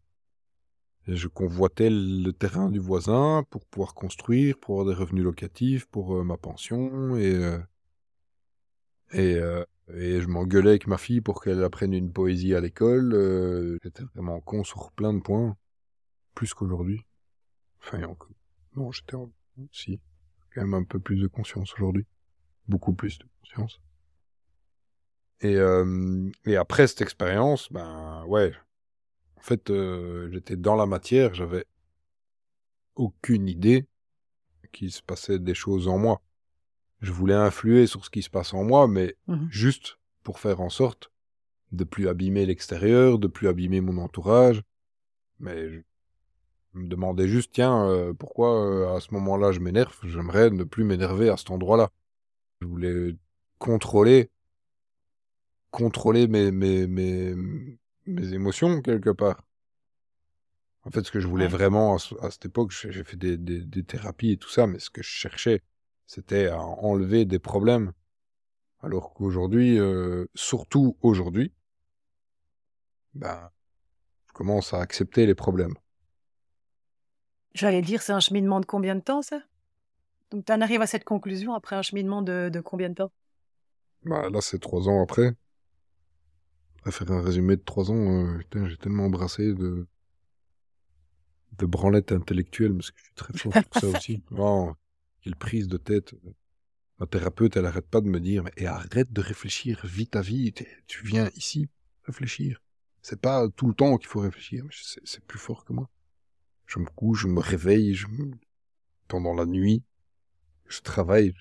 je 1.09 1.29
convoitais 1.29 1.89
le 1.91 2.31
terrain 2.33 2.69
du 2.71 2.79
voisin 2.79 3.43
pour 3.49 3.65
pouvoir 3.65 3.95
construire, 3.95 4.59
pour 4.59 4.81
avoir 4.81 4.95
des 4.95 5.01
revenus 5.01 5.25
locatifs, 5.25 5.87
pour 5.87 6.15
euh, 6.17 6.25
ma 6.25 6.37
pension. 6.37 7.17
Et, 7.17 7.39
et, 9.13 9.39
et 9.95 10.21
je 10.21 10.27
m'engueulais 10.29 10.71
avec 10.71 10.87
ma 10.87 10.99
fille 10.99 11.21
pour 11.21 11.43
qu'elle 11.43 11.63
apprenne 11.65 11.93
une 11.95 12.13
poésie 12.13 12.55
à 12.55 12.61
l'école. 12.61 13.79
J'étais 13.83 14.05
vraiment 14.15 14.41
con 14.41 14.65
sur 14.65 14.93
plein 14.93 15.13
de 15.15 15.21
points. 15.21 15.57
Plus 16.35 16.55
qu'aujourd'hui. 16.55 17.03
Enfin. 17.83 18.01
Non, 18.77 18.91
j'étais 18.93 19.15
en... 19.15 19.31
Si. 19.73 20.01
Quand 20.55 20.63
même 20.63 20.75
un 20.75 20.85
peu 20.85 20.99
plus 20.99 21.21
de 21.21 21.27
conscience 21.27 21.73
aujourd'hui. 21.75 22.07
Beaucoup 22.69 22.93
plus 22.95 23.19
de 23.19 23.27
conscience. 23.41 23.81
Et, 25.41 25.57
euh, 25.57 26.31
et 26.45 26.57
après 26.57 26.87
cette 26.87 27.03
expérience, 27.03 27.71
ben 27.71 28.25
ouais, 28.27 28.53
en 29.37 29.43
fait, 29.43 29.71
euh, 29.71 30.31
j'étais 30.33 30.57
dans 30.57 30.77
la 30.77 30.87
matière, 30.87 31.35
j'avais 31.35 31.67
aucune 32.95 33.49
idée 33.49 33.87
qu'il 34.73 34.91
se 34.91 35.03
passait 35.03 35.39
des 35.39 35.55
choses 35.55 35.89
en 35.89 35.99
moi. 35.99 36.23
Je 37.01 37.13
voulais 37.13 37.35
influer 37.35 37.87
sur 37.87 38.05
ce 38.05 38.11
qui 38.11 38.23
se 38.23 38.31
passe 38.31 38.55
en 38.55 38.65
moi, 38.65 38.89
mais 38.89 39.17
Mhm. 39.27 39.49
juste 39.51 39.99
pour 40.23 40.39
faire 40.39 40.61
en 40.61 40.71
sorte 40.71 41.13
de 41.73 41.85
plus 41.85 42.09
abîmer 42.09 42.47
l'extérieur, 42.47 43.19
de 43.19 43.27
plus 43.29 43.49
abîmer 43.49 43.81
mon 43.81 43.99
entourage. 43.99 44.63
Mais 45.41 45.85
je 46.75 46.79
me 46.81 46.89
demandais 46.89 47.29
juste, 47.29 47.53
tiens, 47.53 47.89
euh, 47.89 48.13
pourquoi 48.15 48.65
euh, 48.67 48.97
à 48.97 49.01
ce 49.01 49.13
moment-là 49.15 49.53
je 49.53 49.61
m'énerve? 49.61 49.97
J'aimerais 50.05 50.51
ne 50.51 50.65
plus 50.65 50.85
m'énerver 50.85 51.29
à 51.29 51.37
cet 51.37 51.51
endroit-là. 51.51 51.91
Je 52.63 52.67
voulais 52.69 53.17
contrôler, 53.59 54.31
contrôler 55.71 56.27
mes, 56.29 56.51
mes, 56.51 56.87
mes, 56.87 57.35
mes 58.07 58.33
émotions 58.33 58.81
quelque 58.83 59.11
part. 59.11 59.43
En 60.85 60.91
fait, 60.91 61.05
ce 61.05 61.11
que 61.11 61.21
je 61.21 61.27
voulais 61.27 61.47
Ouais. 61.47 61.49
vraiment 61.49 61.97
à, 61.97 61.99
à 62.27 62.31
cette 62.31 62.47
époque, 62.47 62.71
j'ai 62.71 62.93
j'ai 62.93 63.05
fait 63.05 63.17
des, 63.17 63.37
des, 63.37 63.61
des 63.61 63.85
thérapies 63.85 64.33
et 64.33 64.37
tout 64.37 64.49
ça, 64.51 64.67
mais 64.67 64.79
ce 64.79 64.91
que 64.91 65.03
je 65.03 65.09
cherchais, 65.09 65.63
c'était 66.07 66.47
à 66.49 66.61
enlever 66.61 67.25
des 67.25 67.39
problèmes. 67.39 67.93
Alors 68.83 69.15
qu'aujourd'hui, 69.15 69.79
euh, 69.81 70.27
surtout 70.35 70.97
aujourd'hui, 71.03 71.53
ben, 73.15 73.51
je 74.29 74.33
commence 74.35 74.75
à 74.75 74.81
accepter 74.81 75.27
les 75.27 75.35
problèmes. 75.37 75.75
J'allais 77.55 77.83
dire, 77.83 78.03
c'est 78.03 78.13
un 78.13 78.21
cheminement 78.21 78.61
de 78.61 78.67
combien 78.67 78.95
de 78.97 79.01
temps 79.01 79.23
ça? 79.23 79.41
Donc, 80.31 80.45
tu 80.45 80.53
en 80.53 80.61
arrives 80.61 80.83
à 80.83 80.87
cette 80.87 81.05
conclusion 81.05 81.55
après 81.55 81.77
un 81.77 81.83
cheminement 81.83 82.23
de, 82.23 82.51
de 82.53 82.61
combien 82.61 82.91
de 82.91 82.95
temps? 82.95 83.13
Bah, 84.05 84.29
là, 84.31 84.41
c'est 84.41 84.59
trois 84.61 84.89
ans 84.89 85.03
après. 85.03 85.35
À 86.85 86.91
faire 86.91 87.11
un 87.13 87.21
résumé 87.21 87.57
de 87.57 87.63
trois 87.63 87.91
ans, 87.91 87.97
euh, 87.97 88.39
putain, 88.39 88.67
j'ai 88.69 88.77
tellement 88.79 89.05
embrassé 89.07 89.53
de 89.53 89.87
de 91.59 91.67
branlettes 91.67 92.13
intellectuelles, 92.13 92.75
parce 92.75 92.91
que 92.91 92.99
je 92.99 93.05
suis 93.05 93.15
très 93.15 93.33
fort 93.33 93.53
pour 93.53 93.81
ça 93.81 93.87
aussi. 93.89 94.23
Oh, 94.39 94.73
quelle 95.23 95.37
prise 95.37 95.69
de 95.69 95.77
tête. 95.77 96.15
Ma 96.99 97.07
thérapeute, 97.07 97.57
elle 97.57 97.67
arrête 97.67 97.87
pas 97.89 98.01
de 98.01 98.09
me 98.09 98.21
dire, 98.21 98.43
mais 98.45 98.53
et 98.57 98.67
arrête 98.67 99.13
de 99.13 99.21
réfléchir 99.21 99.81
vite 99.85 100.17
à 100.17 100.21
vite. 100.21 100.65
Tu 100.87 101.05
viens 101.07 101.31
ici 101.37 101.69
réfléchir. 102.05 102.61
C'est 103.03 103.21
pas 103.21 103.49
tout 103.51 103.67
le 103.69 103.75
temps 103.75 103.97
qu'il 103.99 104.09
faut 104.09 104.21
réfléchir. 104.21 104.65
c'est 105.05 105.25
plus 105.25 105.39
fort 105.39 105.65
que 105.65 105.73
moi. 105.73 105.89
Je 106.67 106.79
me 106.79 106.87
couche, 106.87 107.23
je 107.23 107.29
me 107.29 107.41
réveille, 107.41 107.95
je 107.95 108.07
pendant 109.09 109.35
la 109.35 109.47
nuit, 109.47 109.83
je 110.67 110.81
travaille, 110.81 111.35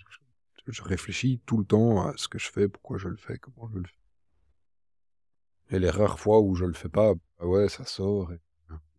je, 0.67 0.81
réfléchis 0.83 1.41
tout 1.45 1.57
le 1.57 1.65
temps 1.65 2.05
à 2.07 2.13
ce 2.17 2.27
que 2.27 2.38
je 2.39 2.51
fais, 2.51 2.67
pourquoi 2.67 2.97
je 2.97 3.07
le 3.07 3.17
fais, 3.17 3.38
comment 3.38 3.69
je 3.73 3.79
le 3.79 3.86
fais. 3.86 5.75
Et 5.75 5.79
les 5.79 5.89
rares 5.89 6.19
fois 6.19 6.41
où 6.41 6.55
je 6.55 6.65
le 6.65 6.73
fais 6.73 6.89
pas, 6.89 7.13
bah 7.39 7.45
ouais, 7.45 7.69
ça 7.69 7.86
sort. 7.86 8.31
Et, 8.33 8.39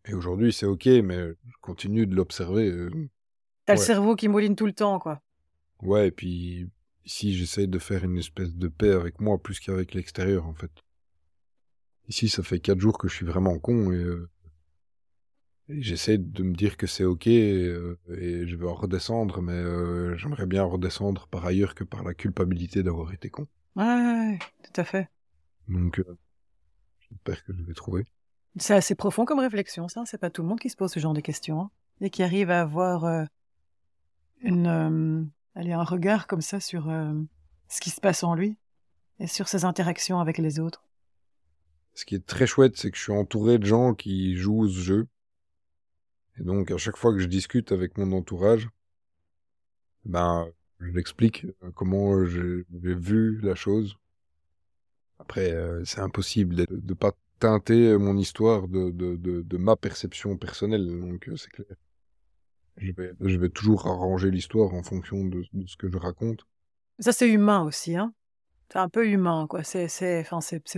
et 0.07 0.15
aujourd'hui, 0.15 0.53
c'est 0.53 0.67
ok, 0.67 0.87
mais 0.87 1.29
je 1.29 1.57
continue 1.61 2.07
de 2.07 2.15
l'observer. 2.15 2.71
euh, 2.71 2.91
T'as 3.67 3.75
Ouais. 3.75 3.79
le 3.79 3.85
cerveau 3.85 4.17
qui 4.17 4.29
mouline 4.29 4.57
tout 4.57 4.67
le 4.67 4.73
temps, 4.73 4.99
quoi. 4.99 5.23
Ouais, 5.83 6.09
et 6.09 6.11
puis 6.11 6.69
ici, 7.05 7.35
j'essaie 7.35 7.67
de 7.67 7.79
faire 7.79 8.03
une 8.05 8.19
espèce 8.19 8.55
de 8.55 8.69
paix 8.69 8.93
avec 8.93 9.21
moi 9.21 9.39
plus 9.39 9.61
qu'avec 9.61 9.95
l'extérieur, 9.95 10.47
en 10.47 10.55
fait. 10.55 10.71
Ici, 12.09 12.29
ça 12.29 12.43
fait 12.43 12.61
quatre 12.61 12.81
jours 12.81 12.99
que 12.99 13.09
je 13.09 13.15
suis 13.15 13.27
vraiment 13.27 13.59
con 13.59 13.91
et, 13.93 13.97
euh, 13.97 14.29
et 14.29 14.34
j'essaie 15.69 16.19
de 16.19 16.43
me 16.43 16.55
dire 16.55 16.77
que 16.77 16.87
c'est 16.87 17.05
ok 17.05 17.27
et, 17.27 17.67
euh, 17.67 17.99
et 18.17 18.47
je 18.47 18.57
vais 18.57 18.67
en 18.67 18.75
redescendre, 18.75 19.41
mais 19.43 19.53
euh, 19.53 20.17
j'aimerais 20.17 20.47
bien 20.47 20.63
redescendre 20.65 21.27
par 21.29 21.45
ailleurs 21.47 21.75
que 21.75 21.85
par 21.85 22.03
la 22.05 22.15
culpabilité 22.15 22.83
d'avoir 22.83 23.13
été 23.13 23.31
con. 23.31 23.47
Ouais, 23.77 23.85
ouais, 23.85 24.31
ouais, 24.31 24.39
tout 24.63 24.81
à 24.81 24.85
fait. 24.85 25.09
Donc, 25.69 25.99
euh, 25.99 26.17
j'espère 27.11 27.45
que 27.45 27.53
je 27.57 27.63
vais 27.63 27.75
trouver. 27.75 28.05
C'est 28.57 28.75
assez 28.75 28.95
profond 28.95 29.25
comme 29.25 29.41
réflexion, 29.41 29.89
ça. 29.89 30.03
C'est 30.07 30.19
pas 30.19 30.31
tout 30.31 30.43
le 30.43 30.49
monde 30.49 30.61
qui 30.61 30.71
se 30.71 30.77
pose 30.77 30.93
ce 30.93 31.01
genre 31.01 31.15
de 31.15 31.21
questions. 31.21 31.61
hein. 31.61 31.71
Et 32.01 32.11
qui 32.11 32.23
arrive 32.23 32.51
à 32.51 32.61
avoir 32.61 33.27
une, 34.43 35.29
allez, 35.55 35.73
un 35.73 35.83
regard 35.83 36.27
comme 36.27 36.41
ça 36.41 36.61
sur 36.61 36.85
ce 37.69 37.81
qui 37.81 37.91
se 37.91 38.01
passe 38.01 38.23
en 38.23 38.35
lui 38.35 38.57
et 39.21 39.27
sur 39.27 39.49
ses 39.49 39.65
interactions 39.65 40.21
avec 40.21 40.39
les 40.39 40.61
autres. 40.61 40.85
Ce 41.95 42.05
qui 42.05 42.17
est 42.17 42.27
très 42.27 42.47
chouette, 42.47 42.77
c'est 42.77 42.91
que 42.91 42.97
je 42.97 43.03
suis 43.03 43.13
entouré 43.13 43.59
de 43.59 43.65
gens 43.65 43.95
qui 43.95 44.37
jouent 44.37 44.69
ce 44.69 44.81
jeu. 44.81 45.07
Et 46.39 46.43
donc, 46.43 46.71
à 46.71 46.79
chaque 46.79 46.97
fois 46.97 47.13
que 47.13 47.19
je 47.19 47.27
discute 47.27 47.73
avec 47.73 47.97
mon 47.97 48.13
entourage, 48.13 48.69
ben, 50.05 50.49
je 50.81 50.91
l'explique 50.91 51.47
euh, 51.63 51.71
comment 51.75 52.25
j'ai 52.25 52.65
vu 52.71 53.41
la 53.41 53.55
chose. 53.55 53.97
Après, 55.19 55.53
euh, 55.53 55.85
c'est 55.85 56.01
impossible 56.01 56.57
de 56.57 56.67
ne 56.71 56.95
pas 56.95 57.13
teinter 57.39 57.97
mon 57.99 58.17
histoire 58.17 58.69
de, 58.69 59.57
ma 59.57 59.77
perception 59.77 60.37
personnelle. 60.37 60.87
Donc, 60.87 61.29
euh, 61.29 61.37
c'est 61.37 61.51
clair. 61.51 61.67
Je 62.79 63.39
vais, 63.39 63.49
toujours 63.49 63.87
arranger 63.87 64.33
l'histoire 64.33 64.75
en 64.75 64.83
fonction 64.83 65.25
de, 65.25 65.45
ce 65.67 65.77
que 65.77 65.89
je 65.89 65.97
raconte. 65.97 66.45
Ça, 66.99 67.13
c'est 67.13 67.29
humain 67.29 67.63
aussi, 67.63 67.97
hein. 67.97 68.13
C'est 68.73 68.79
un 68.79 68.89
peu 68.89 69.07
humain, 69.07 69.47
quoi. 69.49 69.63
C'est, 69.63 69.87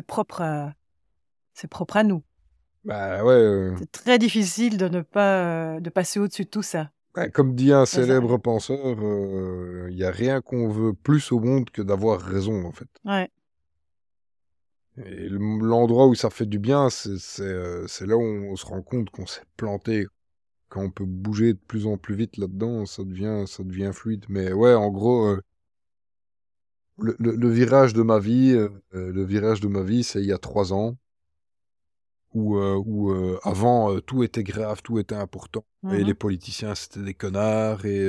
propre 0.07 0.73
c'est 1.55 1.69
propre 1.69 1.97
à 1.97 2.05
nous. 2.05 2.23
Bah 2.87 3.25
ouais, 3.25 3.33
euh, 3.33 3.75
C'est 3.79 3.91
très 3.91 4.19
difficile 4.19 4.79
de 4.79 4.89
ne 4.89 5.01
pas, 5.03 5.75
euh, 5.75 5.81
de 5.81 5.91
passer 5.91 6.21
au-dessus 6.21 6.45
de 6.45 6.51
tout 6.51 6.63
ça. 6.63 6.91
Ouais, 7.17 7.31
comme 7.31 7.55
dit 7.55 7.73
un 7.73 7.85
ça 7.85 8.03
célèbre 8.03 8.39
penseur, 8.39 8.97
il 9.91 9.97
n'y 9.97 10.05
a 10.05 10.11
rien 10.11 10.41
qu'on 10.41 10.69
veut 10.69 10.93
plus 10.93 11.33
au 11.33 11.41
monde 11.41 11.69
que 11.71 11.83
d'avoir 11.83 12.21
raison, 12.21 12.65
en 12.65 12.73
fait. 12.73 12.89
Ouais. 13.05 13.29
Et 15.05 15.29
le- 15.29 15.39
l'endroit 15.67 16.07
où 16.07 16.15
ça 16.15 16.31
fait 16.31 16.47
du 16.47 16.59
bien, 16.59 16.89
c'est 16.91 17.41
euh, 17.41 17.87
là 18.03 18.17
où 18.17 18.23
on 18.23 18.57
se 18.57 18.65
rend 18.67 18.83
compte 18.83 19.11
qu'on 19.11 19.27
s'est 19.27 19.43
planté. 19.57 20.07
Quand 20.69 20.83
on 20.83 20.91
peut 20.91 21.05
bouger 21.07 21.55
de 21.55 21.59
plus 21.69 21.87
en 21.87 21.99
plus 21.99 22.17
vite 22.17 22.39
là-dedans, 22.39 22.87
ça 22.87 23.05
devient, 23.05 23.45
ça 23.47 23.65
devient 23.65 23.91
fluide. 23.93 24.25
Mais 24.29 24.53
ouais, 24.53 24.75
en 24.75 24.91
gros, 24.91 25.27
euh, 25.27 25.43
le, 26.99 27.17
le- 27.19 27.37
le 27.37 27.49
virage 27.51 27.93
de 27.95 28.03
ma 28.03 28.19
vie, 28.19 28.53
euh, 28.53 28.69
euh, 28.95 29.13
le 29.13 29.25
virage 29.25 29.61
de 29.61 29.69
ma 29.69 29.83
vie, 29.83 30.03
c'est 30.05 30.21
il 30.21 30.27
y 30.27 30.33
a 30.33 30.39
trois 30.39 30.73
ans, 30.73 30.97
où, 32.37 32.59
euh, 32.59 32.77
où 32.87 33.11
euh, 33.13 33.39
avant 33.45 33.93
euh, 33.95 34.01
tout 34.01 34.23
était 34.25 34.45
grave, 34.45 34.83
tout 34.83 34.99
était 34.99 35.15
important, 35.17 35.65
et 35.91 36.05
Mhm. 36.05 36.05
les 36.05 36.15
politiciens 36.15 36.75
c'était 36.77 37.03
des 37.03 37.15
connards 37.15 37.87
et 37.87 38.07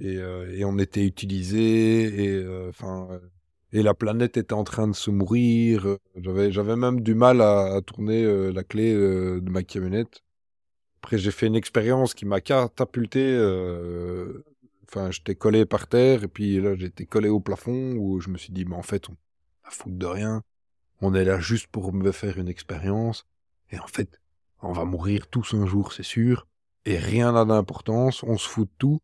et, 0.00 0.14
et 0.16 0.64
on 0.64 0.78
était 0.78 1.04
utilisés 1.06 2.38
et 2.40 2.68
enfin 2.68 3.08
et 3.72 3.82
la 3.82 3.94
planète 3.94 4.36
était 4.36 4.54
en 4.54 4.64
train 4.64 4.88
de 4.88 4.94
se 4.94 5.10
mourir. 5.10 5.96
J'avais 6.16 6.52
j'avais 6.52 6.76
même 6.76 7.00
du 7.02 7.14
mal 7.14 7.40
à, 7.40 7.74
à 7.76 7.82
tourner 7.82 8.52
la 8.52 8.64
clé 8.64 8.94
de 8.94 9.50
ma 9.50 9.62
camionnette. 9.62 10.22
Après 11.02 11.18
j'ai 11.18 11.30
fait 11.32 11.46
une 11.48 11.56
expérience 11.56 12.14
qui 12.14 12.26
m'a 12.26 12.40
catapulté. 12.40 13.22
Enfin 14.84 15.10
j'étais 15.10 15.34
collé 15.36 15.64
par 15.66 15.86
terre 15.88 16.24
et 16.24 16.28
puis 16.28 16.60
là 16.60 16.74
j'étais 16.76 17.06
collé 17.06 17.28
au 17.28 17.40
plafond 17.40 17.94
où 17.96 18.20
je 18.20 18.28
me 18.30 18.38
suis 18.38 18.52
dit 18.52 18.64
mais 18.64 18.76
en 18.76 18.82
fait 18.82 19.08
on 19.08 19.16
a 19.64 19.70
foutre 19.70 19.96
de 19.96 20.06
rien. 20.06 20.42
On 21.00 21.14
est 21.14 21.24
là 21.24 21.38
juste 21.40 21.66
pour 21.68 21.92
me 21.92 22.12
faire 22.12 22.38
une 22.38 22.48
expérience. 22.48 23.26
Et 23.70 23.78
en 23.78 23.86
fait, 23.86 24.20
on 24.62 24.72
va 24.72 24.84
mourir 24.84 25.28
tous 25.28 25.54
un 25.54 25.66
jour, 25.66 25.92
c'est 25.92 26.02
sûr. 26.02 26.46
Et 26.84 26.98
rien 26.98 27.32
n'a 27.32 27.44
d'importance. 27.44 28.22
On 28.22 28.36
se 28.36 28.48
fout 28.48 28.68
de 28.68 28.74
tout. 28.78 29.00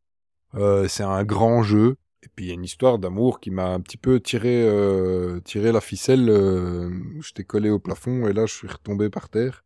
Euh, 0.55 0.89
c'est 0.89 1.03
un 1.05 1.25
grand 1.25 1.63
jeu. 1.63 1.97
Et 2.23 2.29
puis 2.35 2.47
il 2.47 2.49
y 2.49 2.51
a 2.51 2.55
une 2.55 2.65
histoire 2.65 2.99
d'amour 2.99 3.41
qui 3.41 3.51
m'a 3.51 3.67
un 3.69 3.81
petit 3.81 3.99
peu 3.99 4.19
tiré, 4.21 4.63
euh, 4.65 5.41
tiré 5.41 5.71
la 5.73 5.81
ficelle. 5.81 6.29
euh, 6.29 6.91
J'étais 7.21 7.45
collé 7.45 7.71
au 7.71 7.79
plafond 7.79 8.27
et 8.27 8.33
là 8.33 8.47
je 8.47 8.55
suis 8.55 8.69
retombé 8.69 9.11
par 9.11 9.29
terre. 9.29 9.65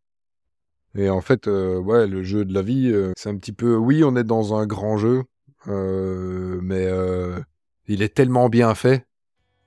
Et 0.94 1.08
en 1.08 1.20
fait, 1.20 1.46
ouais, 1.46 2.06
le 2.08 2.22
jeu 2.24 2.44
de 2.44 2.52
la 2.52 2.62
vie, 2.62 2.92
c'est 3.16 3.28
un 3.30 3.36
petit 3.36 3.52
peu. 3.52 3.76
Oui, 3.76 4.02
on 4.02 4.16
est 4.16 4.24
dans 4.24 4.54
un 4.58 4.66
grand 4.66 4.96
jeu, 4.96 5.22
mais 5.66 6.88
il 7.86 8.02
est 8.02 8.12
tellement 8.12 8.48
bien 8.48 8.74
fait 8.74 9.06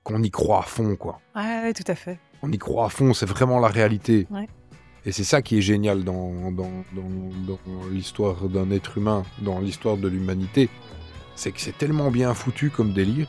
qu'on 0.02 0.22
y 0.22 0.30
croit 0.30 0.58
à 0.58 0.62
fond, 0.62 0.96
quoi 0.96 1.20
Ouais, 1.34 1.62
ouais, 1.62 1.72
tout 1.72 1.90
à 1.90 1.94
fait. 1.94 2.18
On 2.44 2.52
y 2.52 2.58
croit 2.58 2.86
à 2.86 2.88
fond, 2.88 3.14
c'est 3.14 3.26
vraiment 3.26 3.58
la 3.58 3.68
réalité. 3.68 4.26
Ouais. 4.30 4.48
Et 5.06 5.12
c'est 5.12 5.24
ça 5.24 5.42
qui 5.42 5.58
est 5.58 5.62
génial 5.62 6.04
dans, 6.04 6.50
dans, 6.50 6.84
dans, 6.92 7.58
dans 7.66 7.86
l'histoire 7.90 8.48
d'un 8.48 8.70
être 8.70 8.96
humain, 8.96 9.22
dans 9.42 9.60
l'histoire 9.60 9.96
de 9.96 10.08
l'humanité. 10.08 10.70
C'est 11.36 11.52
que 11.52 11.60
c'est 11.60 11.76
tellement 11.76 12.10
bien 12.10 12.32
foutu 12.32 12.70
comme 12.70 12.92
délire, 12.92 13.28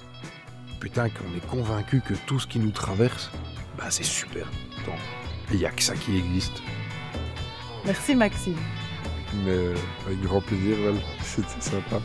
putain, 0.79 1.09
qu'on 1.09 1.35
est 1.35 1.45
convaincu 1.47 2.01
que 2.01 2.13
tout 2.25 2.39
ce 2.39 2.47
qui 2.47 2.59
nous 2.59 2.71
traverse, 2.71 3.31
bah 3.77 3.85
c'est 3.89 4.05
super 4.05 4.47
il 5.51 5.59
n'y 5.59 5.65
a 5.65 5.71
que 5.71 5.81
ça 5.81 5.95
qui 5.95 6.17
existe. 6.17 6.61
Merci 7.85 8.15
Maxime. 8.15 8.57
Mais 9.43 9.51
euh, 9.51 9.75
avec 10.05 10.21
grand 10.21 10.41
plaisir, 10.41 10.77
c'était 11.23 11.61
sympa. 11.61 12.01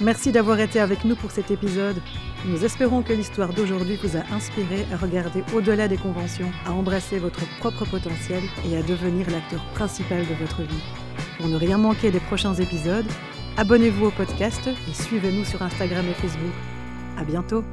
Merci 0.00 0.32
d'avoir 0.32 0.58
été 0.60 0.80
avec 0.80 1.04
nous 1.04 1.16
pour 1.16 1.30
cet 1.30 1.50
épisode. 1.50 1.96
Nous 2.46 2.62
espérons 2.62 3.00
que 3.00 3.14
l'histoire 3.14 3.54
d'aujourd'hui 3.54 3.96
vous 3.96 4.18
a 4.18 4.34
inspiré 4.34 4.84
à 4.92 4.98
regarder 4.98 5.42
au-delà 5.54 5.88
des 5.88 5.96
conventions, 5.96 6.50
à 6.66 6.72
embrasser 6.72 7.18
votre 7.18 7.40
propre 7.58 7.86
potentiel 7.86 8.42
et 8.68 8.76
à 8.76 8.82
devenir 8.82 9.30
l'acteur 9.30 9.64
principal 9.72 10.20
de 10.26 10.34
votre 10.34 10.60
vie. 10.60 10.84
Pour 11.38 11.48
ne 11.48 11.56
rien 11.56 11.78
manquer 11.78 12.10
des 12.10 12.20
prochains 12.20 12.54
épisodes, 12.54 13.10
abonnez-vous 13.56 14.06
au 14.06 14.10
podcast 14.10 14.68
et 14.68 14.92
suivez-nous 14.92 15.44
sur 15.44 15.62
Instagram 15.62 16.04
et 16.06 16.14
Facebook. 16.20 16.52
À 17.16 17.24
bientôt! 17.24 17.64